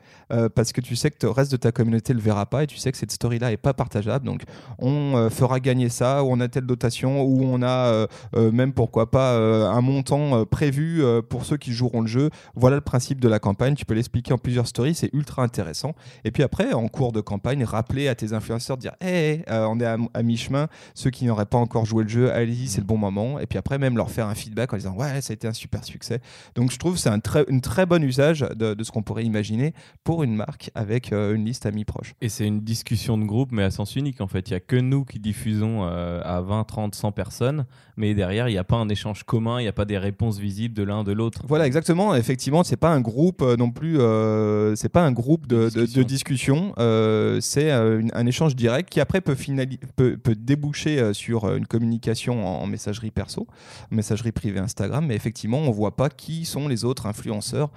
parce 0.54 0.72
que 0.72 0.80
tu 0.80 0.96
sais 0.96 1.10
que 1.10 1.16
le 1.22 1.30
reste 1.30 1.52
de 1.52 1.56
ta 1.56 1.70
communauté 1.70 2.12
le 2.12 2.20
verra 2.20 2.46
pas 2.46 2.64
et 2.64 2.66
tu 2.66 2.78
sais 2.78 2.90
que 2.90 2.98
cette 2.98 3.12
story-là 3.12 3.52
est 3.52 3.56
pas 3.56 3.74
partageable. 3.74 4.24
Donc 4.24 4.42
on 4.78 5.28
fera 5.30 5.60
gagner 5.60 5.88
ça, 5.88 6.24
ou 6.24 6.28
on 6.30 6.40
a 6.40 6.48
telle 6.48 6.66
dotation, 6.66 7.22
ou 7.22 7.42
on 7.44 7.62
a 7.62 8.06
même 8.34 8.72
pourquoi 8.72 9.10
pas 9.10 9.36
un 9.36 9.80
montant 9.80 10.44
prévu 10.44 11.02
pour 11.28 11.44
ceux 11.44 11.56
qui 11.56 11.72
joueront 11.72 12.00
le 12.00 12.06
jeu. 12.06 12.30
Voilà 12.54 12.76
le 12.76 12.82
principe 12.82 13.20
de 13.20 13.28
la 13.28 13.38
campagne. 13.38 13.74
Tu 13.74 13.84
peux 13.84 13.94
l'expliquer 13.94 14.32
en 14.32 14.38
plusieurs 14.38 14.66
story, 14.74 14.94
c'est 14.94 15.10
ultra 15.12 15.42
intéressant. 15.42 15.94
Et 16.24 16.32
puis 16.32 16.42
après, 16.42 16.72
en 16.72 16.88
cours 16.88 17.12
de 17.12 17.20
campagne, 17.20 17.62
rappeler 17.64 18.08
à 18.08 18.16
tes 18.16 18.32
influenceurs, 18.32 18.76
dire 18.76 18.92
Hé, 19.00 19.42
euh, 19.48 19.66
on 19.66 19.78
est 19.78 19.86
à, 19.86 20.22
mi-chemin, 20.22 20.68
ceux 20.94 21.10
qui 21.10 21.24
n'auraient 21.26 21.46
pas 21.46 21.58
encore 21.58 21.86
joué 21.86 22.02
le 22.02 22.08
jeu, 22.08 22.32
allez-y, 22.32 22.66
c'est 22.66 22.80
le 22.80 22.86
bon 22.86 22.98
moment. 22.98 23.38
Et 23.38 23.46
puis 23.46 23.56
après, 23.56 23.78
même 23.78 23.96
leur 23.96 24.10
faire 24.10 24.26
un 24.26 24.34
feedback 24.34 24.72
en 24.72 24.76
disant 24.76 24.94
Ouais, 24.96 25.20
ça 25.20 25.32
a 25.32 25.34
été 25.34 25.46
un 25.46 25.52
super 25.52 25.84
succès. 25.84 26.20
Donc 26.56 26.72
je 26.72 26.78
trouve 26.78 26.94
que 26.94 27.00
c'est 27.00 27.08
un 27.08 27.20
très, 27.20 27.44
une 27.48 27.60
très 27.60 27.86
bon 27.86 28.02
usage 28.02 28.40
de, 28.40 28.74
ce 28.82 28.90
qu'on 28.90 29.02
pourrait 29.02 29.24
imaginer 29.24 29.74
pour 30.02 30.24
une 30.24 30.34
marque 30.34 30.70
avec 30.74 31.12
euh, 31.12 31.34
une 31.34 31.44
liste 31.44 31.66
amis 31.66 31.84
proches. 31.84 32.14
Et 32.20 32.28
c'est 32.28 32.46
une 32.46 32.60
discussion 32.60 33.16
de 33.16 33.24
groupe, 33.24 33.50
mais 33.52 33.62
à 33.62 33.70
sens 33.70 33.94
unique 33.94 34.20
en 34.20 34.26
fait. 34.26 34.50
Il 34.50 34.54
n'y 34.54 34.56
a 34.56 34.60
que 34.60 34.76
nous 34.76 35.04
qui 35.04 35.20
diffusons 35.20 35.84
euh, 35.84 36.20
à 36.24 36.40
20, 36.40 36.64
30, 36.64 36.94
100 36.96 37.12
personnes, 37.12 37.66
mais 37.96 38.14
derrière, 38.14 38.48
il 38.48 38.52
n'y 38.52 38.58
a 38.58 38.64
pas 38.64 38.76
un 38.76 38.88
échange 38.88 39.22
commun, 39.22 39.60
il 39.60 39.62
n'y 39.62 39.68
a 39.68 39.72
pas 39.72 39.84
des 39.84 39.98
réponses 39.98 40.38
visibles 40.38 40.74
de 40.74 40.82
l'un 40.82 41.04
de 41.04 41.12
l'autre. 41.12 41.42
Voilà, 41.46 41.66
exactement. 41.66 42.14
Effectivement, 42.14 42.64
c'est 42.64 42.76
pas 42.76 42.90
un 42.90 43.00
groupe 43.00 43.42
non 43.42 43.70
plus 43.70 43.98
c'est 44.74 44.88
pas 44.88 45.02
un 45.02 45.12
groupe 45.12 45.46
de, 45.46 46.02
discussion, 46.02 46.74
euh, 46.78 47.40
c'est 47.40 47.70
euh, 47.70 48.02
un 48.12 48.26
échange 48.26 48.54
direct 48.56 48.90
qui 48.90 49.00
après 49.00 49.20
peut, 49.20 49.36
peut, 49.96 50.16
peut 50.16 50.34
déboucher 50.34 50.98
euh, 50.98 51.12
sur 51.12 51.52
une 51.54 51.66
communication 51.66 52.46
en, 52.46 52.66
messagerie 52.66 53.10
perso, 53.10 53.46
messagerie 53.90 54.32
privée 54.32 54.60
Instagram, 54.60 55.06
mais 55.06 55.14
effectivement 55.14 55.58
on 55.58 55.70
voit 55.70 55.96
pas 55.96 56.08
qui 56.08 56.44
sont 56.44 56.68
les 56.68 56.84
autres 56.84 57.06
influenceurs 57.06 57.70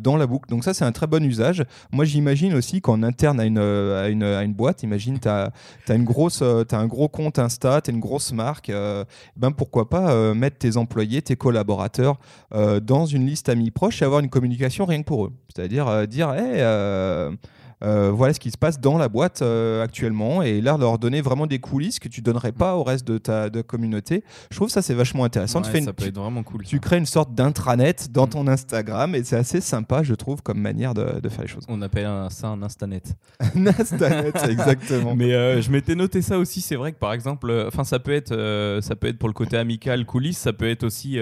dans 0.00 0.16
la 0.16 0.26
boucle. 0.26 0.48
Donc 0.48 0.64
ça 0.64 0.74
c'est 0.74 0.84
un 0.84 0.92
très 0.92 1.06
bon 1.06 1.24
usage. 1.24 1.64
Moi 1.92 2.04
j'imagine 2.04 2.54
aussi 2.54 2.80
qu'en 2.80 3.02
interne 3.02 3.40
à 3.40 3.44
une, 3.44 3.58
à 3.58 4.08
une, 4.08 4.22
à 4.22 4.42
une, 4.42 4.54
boîte, 4.54 4.82
imagine 4.82 5.18
tu 5.18 5.28
as, 5.28 5.52
as, 5.88 5.94
une 5.94 6.04
grosse, 6.04 6.42
as 6.42 6.76
un 6.76 6.86
gros 6.86 7.08
compte 7.08 7.38
Insta, 7.38 7.80
tu 7.80 7.90
une 7.90 8.00
grosse 8.00 8.32
marque, 8.32 8.70
ben 9.36 9.50
pourquoi 9.50 9.88
pas 9.88 10.34
mettre 10.34 10.58
tes 10.58 10.76
employés, 10.76 11.22
tes 11.22 11.36
collaborateurs 11.36 12.18
dans 12.52 13.06
une 13.06 13.26
liste 13.26 13.48
amis 13.48 13.70
proches 13.70 14.02
et 14.02 14.04
avoir 14.04 14.20
une 14.20 14.30
communication 14.30 14.84
rien 14.84 15.00
que 15.00 15.06
pour 15.06 15.26
eux. 15.26 15.32
C'est-à-dire 15.54 16.06
dire 16.06 16.27
euh, 16.36 17.30
euh, 17.84 18.10
voilà 18.10 18.34
ce 18.34 18.40
qui 18.40 18.50
se 18.50 18.58
passe 18.58 18.80
dans 18.80 18.98
la 18.98 19.08
boîte 19.08 19.42
euh, 19.42 19.84
actuellement 19.84 20.42
et 20.42 20.60
là 20.60 20.76
leur 20.76 20.98
donner 20.98 21.20
vraiment 21.20 21.46
des 21.46 21.60
coulisses 21.60 22.00
que 22.00 22.08
tu 22.08 22.22
donnerais 22.22 22.50
pas 22.50 22.74
au 22.74 22.82
reste 22.82 23.06
de 23.06 23.18
ta 23.18 23.50
de 23.50 23.62
communauté. 23.62 24.24
Je 24.50 24.56
trouve 24.56 24.68
ça 24.68 24.82
c'est 24.82 24.94
vachement 24.94 25.24
intéressant. 25.24 25.62
tu 25.62 25.80
ça 25.80 25.92
peut 25.92 26.06
être 26.06 26.18
vraiment 26.18 26.42
cool. 26.42 26.64
Tu 26.64 26.80
crées 26.80 26.98
une 26.98 27.06
sorte 27.06 27.34
d'intranet 27.34 28.10
dans 28.10 28.26
mm. 28.26 28.30
ton 28.30 28.48
Instagram 28.48 29.14
et 29.14 29.22
c'est 29.22 29.36
assez 29.36 29.60
sympa 29.60 30.02
je 30.02 30.14
trouve 30.14 30.42
comme 30.42 30.58
manière 30.58 30.94
de, 30.94 31.20
de 31.20 31.28
faire 31.28 31.42
les 31.42 31.48
choses. 31.48 31.64
On 31.68 31.80
appelle 31.82 32.08
ça 32.30 32.48
un 32.48 32.62
instanet. 32.62 33.14
un 33.40 33.66
instanet 33.66 34.34
exactement. 34.48 35.14
Mais 35.14 35.62
je 35.62 35.70
m'étais 35.70 35.94
noté 35.94 36.20
ça 36.20 36.38
aussi. 36.38 36.60
C'est 36.60 36.76
vrai 36.76 36.92
que 36.92 36.98
par 36.98 37.12
exemple, 37.12 37.52
enfin 37.68 37.84
ça 37.84 38.00
peut 38.00 38.12
être 38.12 38.80
ça 38.82 38.96
peut 38.96 39.06
être 39.06 39.18
pour 39.18 39.28
le 39.28 39.34
côté 39.34 39.56
amical 39.56 40.04
coulisses, 40.04 40.38
ça 40.38 40.52
peut 40.52 40.68
être 40.68 40.82
aussi 40.84 41.18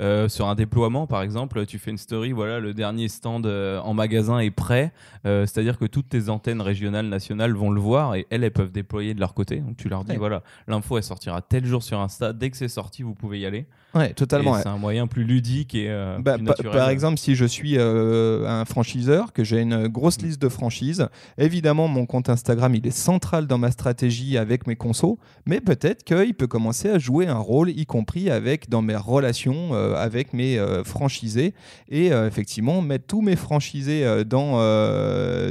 euh, 0.00 0.28
sur 0.28 0.48
un 0.48 0.54
déploiement, 0.54 1.06
par 1.06 1.22
exemple, 1.22 1.64
tu 1.66 1.78
fais 1.78 1.90
une 1.90 1.98
story, 1.98 2.32
voilà, 2.32 2.60
le 2.60 2.74
dernier 2.74 3.08
stand 3.08 3.46
euh, 3.46 3.78
en 3.80 3.94
magasin 3.94 4.38
est 4.38 4.50
prêt. 4.50 4.92
Euh, 5.26 5.46
c'est-à-dire 5.46 5.78
que 5.78 5.84
toutes 5.84 6.08
tes 6.08 6.28
antennes 6.28 6.60
régionales, 6.60 7.06
nationales 7.06 7.52
vont 7.52 7.70
le 7.70 7.80
voir 7.80 8.14
et 8.14 8.26
elles, 8.30 8.44
elles 8.44 8.52
peuvent 8.52 8.72
déployer 8.72 9.14
de 9.14 9.20
leur 9.20 9.34
côté. 9.34 9.56
Donc 9.56 9.76
tu 9.76 9.88
leur 9.88 10.04
dis, 10.04 10.16
voilà, 10.16 10.42
l'info, 10.66 10.96
elle 10.96 11.04
sortira 11.04 11.42
tel 11.42 11.66
jour 11.66 11.82
sur 11.82 12.00
Insta. 12.00 12.32
Dès 12.32 12.50
que 12.50 12.56
c'est 12.56 12.68
sorti, 12.68 13.02
vous 13.02 13.14
pouvez 13.14 13.40
y 13.40 13.46
aller. 13.46 13.66
Ouais, 13.94 14.14
totalement. 14.14 14.54
C'est 14.54 14.68
un 14.68 14.78
moyen 14.78 15.06
plus 15.06 15.24
ludique 15.24 15.74
et 15.74 15.88
bah, 16.18 16.34
plus 16.34 16.44
naturel. 16.44 16.72
Par 16.72 16.88
exemple, 16.88 17.18
si 17.18 17.34
je 17.34 17.44
suis 17.44 17.78
un 17.78 18.64
franchiseur, 18.64 19.32
que 19.32 19.44
j'ai 19.44 19.60
une 19.60 19.88
grosse 19.88 20.20
liste 20.22 20.40
de 20.40 20.48
franchises, 20.48 21.08
évidemment, 21.36 21.88
mon 21.88 22.06
compte 22.06 22.28
Instagram, 22.28 22.74
il 22.74 22.86
est 22.86 22.90
central 22.90 23.46
dans 23.46 23.58
ma 23.58 23.70
stratégie 23.70 24.38
avec 24.38 24.66
mes 24.66 24.76
consos, 24.76 25.18
mais 25.46 25.60
peut-être 25.60 26.04
qu'il 26.04 26.34
peut 26.34 26.46
commencer 26.46 26.88
à 26.88 26.98
jouer 26.98 27.26
un 27.26 27.38
rôle, 27.38 27.70
y 27.70 27.84
compris 27.84 28.30
avec 28.30 28.70
dans 28.70 28.82
mes 28.82 28.96
relations 28.96 29.72
avec 29.96 30.32
mes 30.32 30.58
euh, 30.58 30.84
franchisés. 30.84 31.54
Et 31.88 32.12
euh, 32.12 32.26
effectivement 32.26 32.80
mettre 32.82 33.06
tous 33.06 33.20
mes 33.20 33.36
franchisés 33.36 34.24
dans, 34.24 34.52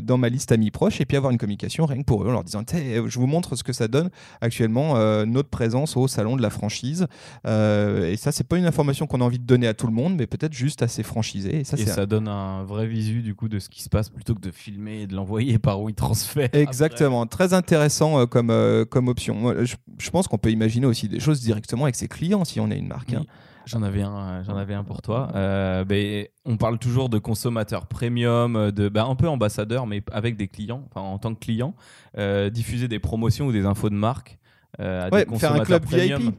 dans 0.02 0.18
ma 0.18 0.30
liste 0.30 0.52
amis 0.52 0.72
proches 0.72 1.02
et 1.02 1.06
puis 1.06 1.18
avoir 1.18 1.32
une 1.32 1.38
communication 1.38 1.86
rien 1.86 2.02
que 2.02 2.06
pour 2.06 2.24
eux 2.24 2.28
en 2.30 2.32
leur 2.32 2.44
disant 2.44 2.64
je 2.72 3.20
vous 3.20 3.28
montre 3.28 3.56
ce 3.56 3.64
que 3.64 3.74
ça 3.74 3.88
donne 3.88 4.10
actuellement 4.42 4.96
notre 5.26 5.50
présence 5.50 5.98
au 5.98 6.08
salon 6.08 6.36
de 6.36 6.42
la 6.42 6.50
franchise. 6.50 7.08
Et 7.46 8.16
ça 8.18 8.32
c'est 8.32 8.48
pas 8.48 8.58
une 8.58 8.66
information 8.66 9.08
qu'on 9.08 9.22
a 9.22 9.24
envie 9.24 9.40
de 9.40 9.46
donner 9.46 9.68
à 9.68 9.74
tout 9.74 9.88
le 9.88 9.94
monde 9.94 10.16
mais 10.16 10.28
peut-être 10.28 10.54
juste 10.54 10.82
à 10.82 10.88
ses 10.88 11.04
franchisés. 11.04 11.60
Et 11.60 11.64
ça, 11.64 11.78
ça 11.78 12.06
donne 12.06 12.28
un 12.28 12.64
vrai 12.64 12.88
visu 12.88 13.22
du 13.22 13.36
coup 13.36 13.50
de 13.50 13.60
ce 13.60 13.70
qui 13.70 13.84
se 13.84 13.90
passe 13.90 14.10
plutôt 14.10 14.36
que 14.36 14.42
de 14.42 14.52
filmer 14.52 15.02
et 15.02 15.08
de 15.08 15.16
l'envoyer 15.16 15.60
par 15.60 15.82
où 15.82 15.90
il 15.90 15.96
transfère. 15.96 16.50
Exactement. 16.54 17.26
Très 17.26 17.54
intéressant 17.54 18.26
comme, 18.28 18.86
comme 18.90 19.08
option. 19.08 19.54
Je, 19.64 20.10
pense 20.10 20.28
qu'on 20.28 20.38
peut 20.38 20.52
imaginer 20.52 20.86
aussi 20.86 21.08
des 21.08 21.20
choses 21.20 21.42
directement 21.42 21.84
avec 21.84 21.96
ses 21.96 22.08
clients 22.08 22.46
si 22.46 22.60
on 22.60 22.70
a 22.72 22.76
une 22.76 22.88
marque 22.88 23.14
hein. 23.14 23.26
J'en 23.66 23.84
avais 23.84 24.02
un, 24.02 24.44
j'en 24.44 24.56
avais 24.58 24.74
un 24.74 24.84
pour 24.84 25.02
toi. 25.02 25.30
Euh, 25.36 25.84
ben, 25.86 26.26
on 26.46 26.58
parle 26.58 26.80
toujours 26.80 27.10
de 27.10 27.20
consommateurs 27.20 27.88
premium, 27.88 28.72
de 28.72 28.90
ben, 28.90 29.06
un 29.06 29.16
peu 29.16 29.28
ambassadeur, 29.28 29.86
mais 29.88 30.04
avec 30.12 30.36
des 30.38 30.48
clients, 30.48 30.88
enfin 30.90 31.02
en 31.06 31.18
tant 31.20 31.34
que 31.34 31.40
client, 31.40 31.76
euh, 32.18 32.50
diffuser 32.50 32.88
des 32.88 33.00
promotions 33.00 33.46
ou 33.48 33.52
des 33.52 33.66
infos 33.66 33.90
de 33.90 33.96
marque. 33.96 34.40
euh, 34.80 35.08
à 35.08 35.14
Ouais, 35.14 35.26
des 35.26 35.38
faire 35.38 35.52
un 35.54 35.60
consommateurs 35.60 35.66
club 35.66 35.84
premium. 35.86 36.22
VIP. 36.22 36.36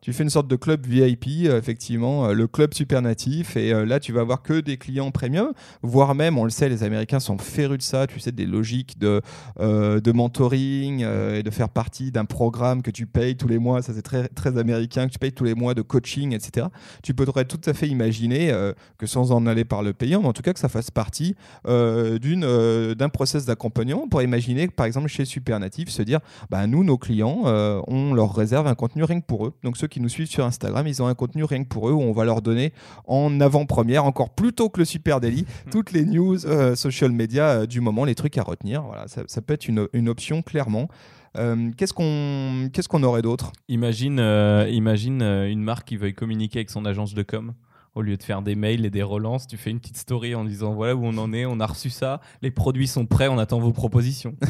Tu 0.00 0.12
fais 0.12 0.22
une 0.22 0.30
sorte 0.30 0.46
de 0.48 0.56
club 0.56 0.86
VIP, 0.86 1.46
euh, 1.46 1.58
effectivement, 1.58 2.26
euh, 2.26 2.32
le 2.34 2.46
club 2.46 2.74
super 2.74 3.00
natif, 3.00 3.56
et 3.56 3.72
euh, 3.72 3.86
là 3.86 3.98
tu 3.98 4.12
vas 4.12 4.20
avoir 4.20 4.42
que 4.42 4.60
des 4.60 4.76
clients 4.76 5.10
premium, 5.10 5.52
voire 5.82 6.14
même, 6.14 6.36
on 6.36 6.44
le 6.44 6.50
sait, 6.50 6.68
les 6.68 6.82
Américains 6.82 7.20
sont 7.20 7.38
férus 7.38 7.78
de 7.78 7.82
ça, 7.82 8.06
tu 8.06 8.20
sais, 8.20 8.32
des 8.32 8.46
logiques 8.46 8.98
de, 8.98 9.22
de 9.58 10.12
mentoring 10.12 11.00
et 11.00 11.42
de 11.42 11.50
faire 11.50 11.68
partie 11.68 12.10
d'un 12.10 12.24
programme 12.24 12.82
que 12.82 12.90
tu 12.90 13.06
payes 13.06 13.36
tous 13.36 13.48
les 13.48 13.58
mois, 13.58 13.82
ça 13.82 13.92
c'est 13.94 14.02
très, 14.02 14.28
très 14.28 14.58
américain, 14.58 15.06
que 15.06 15.12
tu 15.12 15.18
payes 15.18 15.32
tous 15.32 15.44
les 15.44 15.54
mois 15.54 15.74
de 15.74 15.82
coaching, 15.82 16.34
etc. 16.34 16.66
Tu 17.02 17.14
pourrais 17.14 17.44
tout 17.44 17.60
à 17.64 17.72
fait 17.72 17.88
imaginer 17.88 18.52
que 18.98 19.06
sans 19.06 19.32
en 19.32 19.46
aller 19.46 19.64
par 19.64 19.82
le 19.82 19.92
payant, 19.92 20.20
mais 20.20 20.28
en 20.28 20.32
tout 20.32 20.42
cas 20.42 20.52
que 20.52 20.60
ça 20.60 20.68
fasse 20.68 20.90
partie 20.90 21.34
d'un 21.64 23.08
process 23.12 23.46
d'accompagnement. 23.46 24.02
On 24.04 24.08
pourrait 24.08 24.24
imaginer 24.24 24.68
par 24.68 24.86
exemple 24.86 25.08
chez 25.08 25.24
Supernatif, 25.24 25.88
se 25.88 26.02
dire, 26.02 26.20
bah, 26.50 26.66
nous, 26.66 26.84
nos 26.84 26.98
clients, 26.98 27.42
on 27.86 28.14
leur 28.14 28.34
réserve 28.34 28.66
un 28.66 28.74
contenu 28.74 29.04
rien 29.04 29.20
que 29.20 29.26
pour 29.26 29.46
eux. 29.46 29.53
Donc 29.62 29.76
ceux 29.76 29.86
qui 29.86 30.00
nous 30.00 30.08
suivent 30.08 30.28
sur 30.28 30.44
Instagram, 30.44 30.86
ils 30.86 31.02
ont 31.02 31.06
un 31.06 31.14
contenu 31.14 31.44
rien 31.44 31.62
que 31.62 31.68
pour 31.68 31.88
eux 31.88 31.92
où 31.92 32.00
on 32.00 32.12
va 32.12 32.24
leur 32.24 32.42
donner 32.42 32.72
en 33.06 33.40
avant-première, 33.40 34.04
encore 34.04 34.30
plus 34.30 34.52
tôt 34.52 34.68
que 34.68 34.80
le 34.80 34.84
Super 34.84 35.20
Daily, 35.20 35.46
toutes 35.70 35.92
les 35.92 36.04
news 36.04 36.46
euh, 36.46 36.74
social 36.74 37.12
media 37.12 37.48
euh, 37.48 37.66
du 37.66 37.80
moment, 37.80 38.04
les 38.04 38.14
trucs 38.14 38.36
à 38.38 38.42
retenir. 38.42 38.82
Voilà, 38.82 39.08
ça, 39.08 39.22
ça 39.26 39.40
peut 39.40 39.54
être 39.54 39.68
une, 39.68 39.88
une 39.92 40.08
option 40.08 40.42
clairement. 40.42 40.88
Euh, 41.36 41.70
qu'est-ce 41.76 41.92
qu'on 41.92 42.70
qu'est-ce 42.72 42.88
qu'on 42.88 43.02
aurait 43.02 43.22
d'autre? 43.22 43.52
Imagine, 43.68 44.20
euh, 44.20 44.68
imagine 44.70 45.22
euh, 45.22 45.50
une 45.50 45.62
marque 45.62 45.88
qui 45.88 45.96
veuille 45.96 46.14
communiquer 46.14 46.60
avec 46.60 46.70
son 46.70 46.84
agence 46.84 47.14
de 47.14 47.22
com. 47.22 47.54
Au 47.94 48.02
lieu 48.02 48.16
de 48.16 48.22
faire 48.24 48.42
des 48.42 48.56
mails 48.56 48.84
et 48.84 48.90
des 48.90 49.04
relances, 49.04 49.46
tu 49.46 49.56
fais 49.56 49.70
une 49.70 49.78
petite 49.78 49.96
story 49.96 50.34
en 50.34 50.44
disant 50.44 50.74
voilà 50.74 50.96
où 50.96 51.04
on 51.04 51.16
en 51.16 51.32
est, 51.32 51.46
on 51.46 51.60
a 51.60 51.66
reçu 51.66 51.90
ça, 51.90 52.20
les 52.42 52.50
produits 52.50 52.88
sont 52.88 53.06
prêts, 53.06 53.28
on 53.28 53.38
attend 53.38 53.60
vos 53.60 53.72
propositions. 53.72 54.34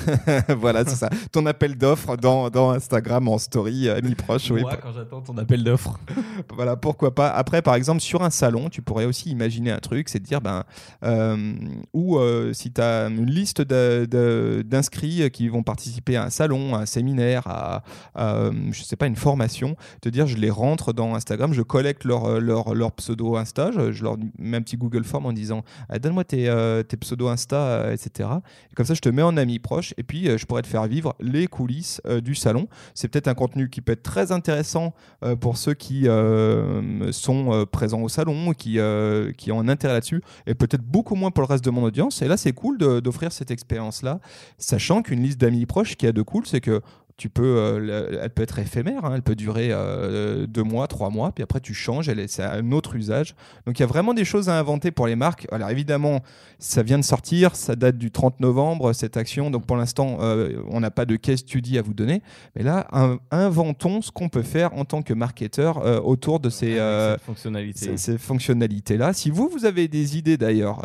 Voilà, 0.56 0.84
c'est 0.84 0.96
ça. 0.96 1.10
Ton 1.32 1.44
appel 1.46 1.76
d'offres 1.76 2.16
dans, 2.16 2.48
dans 2.48 2.70
Instagram 2.70 3.28
en 3.28 3.38
story, 3.38 3.88
euh, 3.88 3.98
amis 3.98 4.14
proches. 4.14 4.50
oui, 4.50 4.62
Moi, 4.62 4.76
quand 4.82 4.92
j'attends 4.92 5.20
ton 5.20 5.36
appel 5.36 5.62
d'offres. 5.62 5.98
voilà, 6.54 6.76
pourquoi 6.76 7.14
pas. 7.14 7.28
Après, 7.28 7.60
par 7.60 7.74
exemple, 7.74 8.00
sur 8.00 8.22
un 8.22 8.30
salon, 8.30 8.68
tu 8.70 8.82
pourrais 8.82 9.04
aussi 9.04 9.30
imaginer 9.30 9.70
un 9.70 9.78
truc, 9.78 10.08
c'est 10.08 10.20
de 10.20 10.24
dire, 10.24 10.40
ben, 10.40 10.64
euh, 11.04 11.54
ou 11.92 12.18
euh, 12.18 12.52
si 12.52 12.72
tu 12.72 12.80
as 12.80 13.08
une 13.08 13.26
liste 13.26 13.60
d'inscrits 13.62 15.30
qui 15.30 15.48
vont 15.48 15.62
participer 15.62 16.16
à 16.16 16.24
un 16.24 16.30
salon, 16.30 16.74
à 16.74 16.78
un 16.78 16.86
séminaire, 16.86 17.46
à, 17.46 17.82
à, 18.14 18.50
je 18.70 18.82
sais 18.82 18.96
pas, 18.96 19.06
une 19.06 19.16
formation, 19.16 19.76
te 20.00 20.08
dire, 20.08 20.26
je 20.26 20.36
les 20.36 20.50
rentre 20.50 20.92
dans 20.92 21.14
Instagram, 21.14 21.52
je 21.52 21.62
collecte 21.62 22.04
leur, 22.04 22.40
leur, 22.40 22.74
leur 22.74 22.92
pseudo 22.92 23.33
Insta, 23.36 23.70
je, 23.72 24.02
leur 24.02 24.16
mets 24.38 24.56
un 24.56 24.62
petit 24.62 24.76
Google 24.76 25.04
Form 25.04 25.26
en 25.26 25.32
disant, 25.32 25.62
Ah, 25.88 25.98
donne-moi 25.98 26.24
tes, 26.24 26.48
euh, 26.48 26.82
pseudo 27.00 27.28
Insta, 27.28 27.56
euh, 27.56 27.92
etc. 27.92 28.28
Et 28.70 28.74
comme 28.74 28.86
ça, 28.86 28.94
je 28.94 29.00
te 29.00 29.08
mets 29.08 29.22
en 29.22 29.36
ami 29.36 29.58
proche, 29.58 29.94
et 29.96 30.02
puis 30.02 30.28
euh, 30.28 30.38
je 30.38 30.46
pourrais 30.46 30.62
te 30.62 30.66
faire 30.66 30.86
vivre 30.86 31.14
les 31.20 31.46
coulisses 31.46 32.00
euh, 32.06 32.20
du 32.20 32.34
salon. 32.34 32.68
C'est 32.94 33.08
peut-être 33.08 33.28
un 33.28 33.34
contenu 33.34 33.68
qui 33.68 33.80
peut 33.80 33.92
être 33.92 34.02
très 34.02 34.32
intéressant 34.32 34.94
euh, 35.22 35.36
pour 35.36 35.56
ceux 35.56 35.74
qui 35.74 36.08
euh, 36.08 37.12
sont 37.12 37.52
euh, 37.52 37.66
présents 37.66 38.00
au 38.00 38.08
salon, 38.08 38.52
qui, 38.52 38.78
euh, 38.78 39.32
qui 39.32 39.52
ont 39.52 39.60
un 39.60 39.68
intérêt 39.68 39.94
là-dessus, 39.94 40.22
et 40.46 40.54
peut-être 40.54 40.82
beaucoup 40.82 41.14
moins 41.14 41.30
pour 41.30 41.42
le 41.42 41.48
reste 41.48 41.64
de 41.64 41.70
mon 41.70 41.82
audience. 41.82 42.22
Et 42.22 42.28
là, 42.28 42.36
c'est 42.36 42.52
cool 42.52 42.78
d'offrir 42.78 43.32
cette 43.32 43.50
expérience-là, 43.50 44.20
sachant 44.58 45.02
qu'une 45.02 45.22
liste 45.22 45.40
d'amis 45.40 45.66
proches, 45.66 45.96
qui 45.96 46.06
a 46.06 46.12
de 46.12 46.22
cool, 46.22 46.46
c'est 46.46 46.60
que 46.60 46.80
tu 47.16 47.28
peux, 47.28 47.42
euh, 47.58 48.18
elle 48.22 48.30
peut 48.30 48.42
être 48.42 48.58
éphémère, 48.58 49.04
hein, 49.04 49.12
elle 49.14 49.22
peut 49.22 49.36
durer 49.36 49.68
euh, 49.70 50.46
deux 50.48 50.64
mois, 50.64 50.88
trois 50.88 51.10
mois, 51.10 51.30
puis 51.32 51.44
après 51.44 51.60
tu 51.60 51.72
changes, 51.72 52.08
elle 52.08 52.18
est- 52.18 52.26
c'est 52.26 52.42
un 52.42 52.72
autre 52.72 52.96
usage. 52.96 53.36
Donc 53.66 53.78
il 53.78 53.82
y 53.82 53.84
a 53.84 53.86
vraiment 53.86 54.14
des 54.14 54.24
choses 54.24 54.48
à 54.48 54.58
inventer 54.58 54.90
pour 54.90 55.06
les 55.06 55.14
marques. 55.14 55.46
Alors 55.52 55.70
évidemment, 55.70 56.22
ça 56.58 56.82
vient 56.82 56.98
de 56.98 57.04
sortir, 57.04 57.54
ça 57.54 57.76
date 57.76 57.98
du 57.98 58.10
30 58.10 58.40
novembre, 58.40 58.92
cette 58.92 59.16
action, 59.16 59.50
donc 59.52 59.64
pour 59.64 59.76
l'instant, 59.76 60.18
euh, 60.22 60.60
on 60.70 60.80
n'a 60.80 60.90
pas 60.90 61.04
de 61.04 61.14
case 61.14 61.38
study 61.40 61.78
à 61.78 61.82
vous 61.82 61.94
donner. 61.94 62.20
Mais 62.56 62.64
là, 62.64 62.88
in- 62.92 63.18
inventons 63.30 64.02
ce 64.02 64.10
qu'on 64.10 64.28
peut 64.28 64.42
faire 64.42 64.74
en 64.74 64.84
tant 64.84 65.02
que 65.02 65.14
marketeur 65.14 66.04
autour 66.04 66.40
de 66.40 66.50
ces, 66.50 66.78
euh, 66.78 67.10
Avec 67.10 67.18
cette 67.20 67.26
fonctionnalité. 67.26 67.78
ces, 67.78 67.96
ces 67.96 68.18
fonctionnalités-là. 68.18 69.12
Si 69.12 69.30
vous, 69.30 69.48
vous 69.48 69.66
avez 69.66 69.86
des 69.86 70.18
idées 70.18 70.36
d'ailleurs 70.36 70.82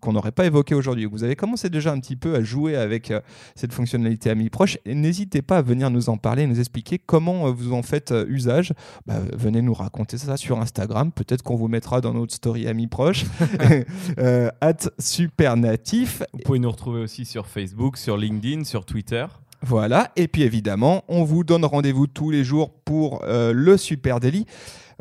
qu'on 0.00 0.12
n'aurait 0.12 0.32
pas 0.32 0.46
évoquées 0.46 0.74
aujourd'hui, 0.74 1.04
que 1.04 1.10
vous 1.10 1.22
avez 1.24 1.36
commencé 1.36 1.70
déjà 1.70 1.92
un 1.92 2.00
petit 2.00 2.16
peu 2.16 2.34
à 2.34 2.42
jouer 2.42 2.74
avec 2.76 3.12
cette 3.54 3.72
fonctionnalité 3.72 4.30
Amis 4.30 4.50
Proches, 4.50 4.78
n'hésitez 4.84 5.27
pas 5.42 5.58
à 5.58 5.62
venir 5.62 5.90
nous 5.90 6.08
en 6.08 6.16
parler, 6.16 6.46
nous 6.46 6.58
expliquer 6.58 6.98
comment 6.98 7.46
euh, 7.46 7.50
vous 7.50 7.72
en 7.72 7.82
faites 7.82 8.12
euh, 8.12 8.26
usage. 8.28 8.72
Bah, 9.06 9.20
venez 9.36 9.62
nous 9.62 9.74
raconter 9.74 10.18
ça 10.18 10.36
sur 10.36 10.60
Instagram. 10.60 11.12
Peut-être 11.12 11.42
qu'on 11.42 11.56
vous 11.56 11.68
mettra 11.68 12.00
dans 12.00 12.14
notre 12.14 12.34
story 12.34 12.66
Amis 12.66 12.86
Proches. 12.86 13.24
euh, 14.18 14.50
at 14.60 14.90
supernatif. 14.98 16.22
Vous 16.32 16.40
pouvez 16.44 16.58
nous 16.58 16.70
retrouver 16.70 17.00
aussi 17.00 17.24
sur 17.24 17.46
Facebook, 17.46 17.96
sur 17.96 18.16
LinkedIn, 18.16 18.64
sur 18.64 18.84
Twitter. 18.84 19.26
Voilà, 19.62 20.12
et 20.14 20.28
puis 20.28 20.42
évidemment, 20.42 21.02
on 21.08 21.24
vous 21.24 21.42
donne 21.42 21.64
rendez-vous 21.64 22.06
tous 22.06 22.30
les 22.30 22.44
jours 22.44 22.70
pour 22.84 23.24
euh, 23.24 23.52
le 23.52 23.76
Super 23.76 24.20
Daily. 24.20 24.46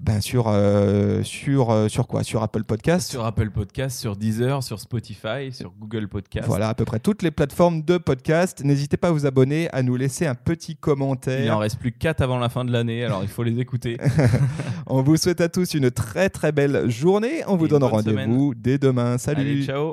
Ben 0.02 0.22
sur, 0.22 0.46
euh, 0.48 1.24
sur, 1.24 1.72
euh, 1.72 1.88
sur 1.88 2.08
quoi? 2.08 2.24
Sur 2.24 2.44
Apple 2.44 2.64
Podcast 2.64 3.10
Sur 3.10 3.26
Apple 3.26 3.50
Podcast, 3.50 4.00
sur 4.00 4.16
Deezer, 4.16 4.62
sur 4.62 4.80
Spotify, 4.80 5.52
sur 5.52 5.74
Google 5.80 6.08
Podcast. 6.08 6.46
Voilà, 6.48 6.70
à 6.70 6.74
peu 6.76 6.86
près 6.86 7.00
toutes 7.00 7.24
les 7.24 7.32
plateformes 7.32 7.82
de 7.82 7.98
podcast. 7.98 8.64
N'hésitez 8.64 8.98
pas 8.98 9.08
à 9.08 9.12
vous 9.12 9.26
abonner, 9.26 9.70
à 9.74 9.82
nous 9.82 9.96
laisser 9.96 10.28
un 10.28 10.36
petit 10.36 10.74
Il 10.74 10.76
en 10.76 10.82
commentaire. 10.82 11.58
reste 11.60 11.80
plus 11.80 11.92
que 11.92 11.98
4 11.98 12.22
avant 12.22 12.38
la 12.38 12.50
fin 12.50 12.64
de 12.64 12.72
l'année, 12.72 13.04
alors 13.04 13.24
il 13.24 13.30
faut 13.30 13.44
les 13.44 13.60
écouter. 13.60 13.98
On 14.86 15.02
vous 15.02 15.18
souhaite 15.18 15.42
à 15.42 15.50
tous 15.50 15.74
une 15.74 15.90
très 15.90 16.30
très 16.30 16.52
belle 16.52 16.90
journée. 16.90 17.42
On 17.48 17.56
vous 17.56 17.66
Et 17.66 17.70
donne 17.70 17.84
rendez-vous 17.84 18.54
dès 18.56 18.78
demain. 18.78 19.18
Salut 19.18 19.42
Allez, 19.42 19.66
ciao 19.66 19.90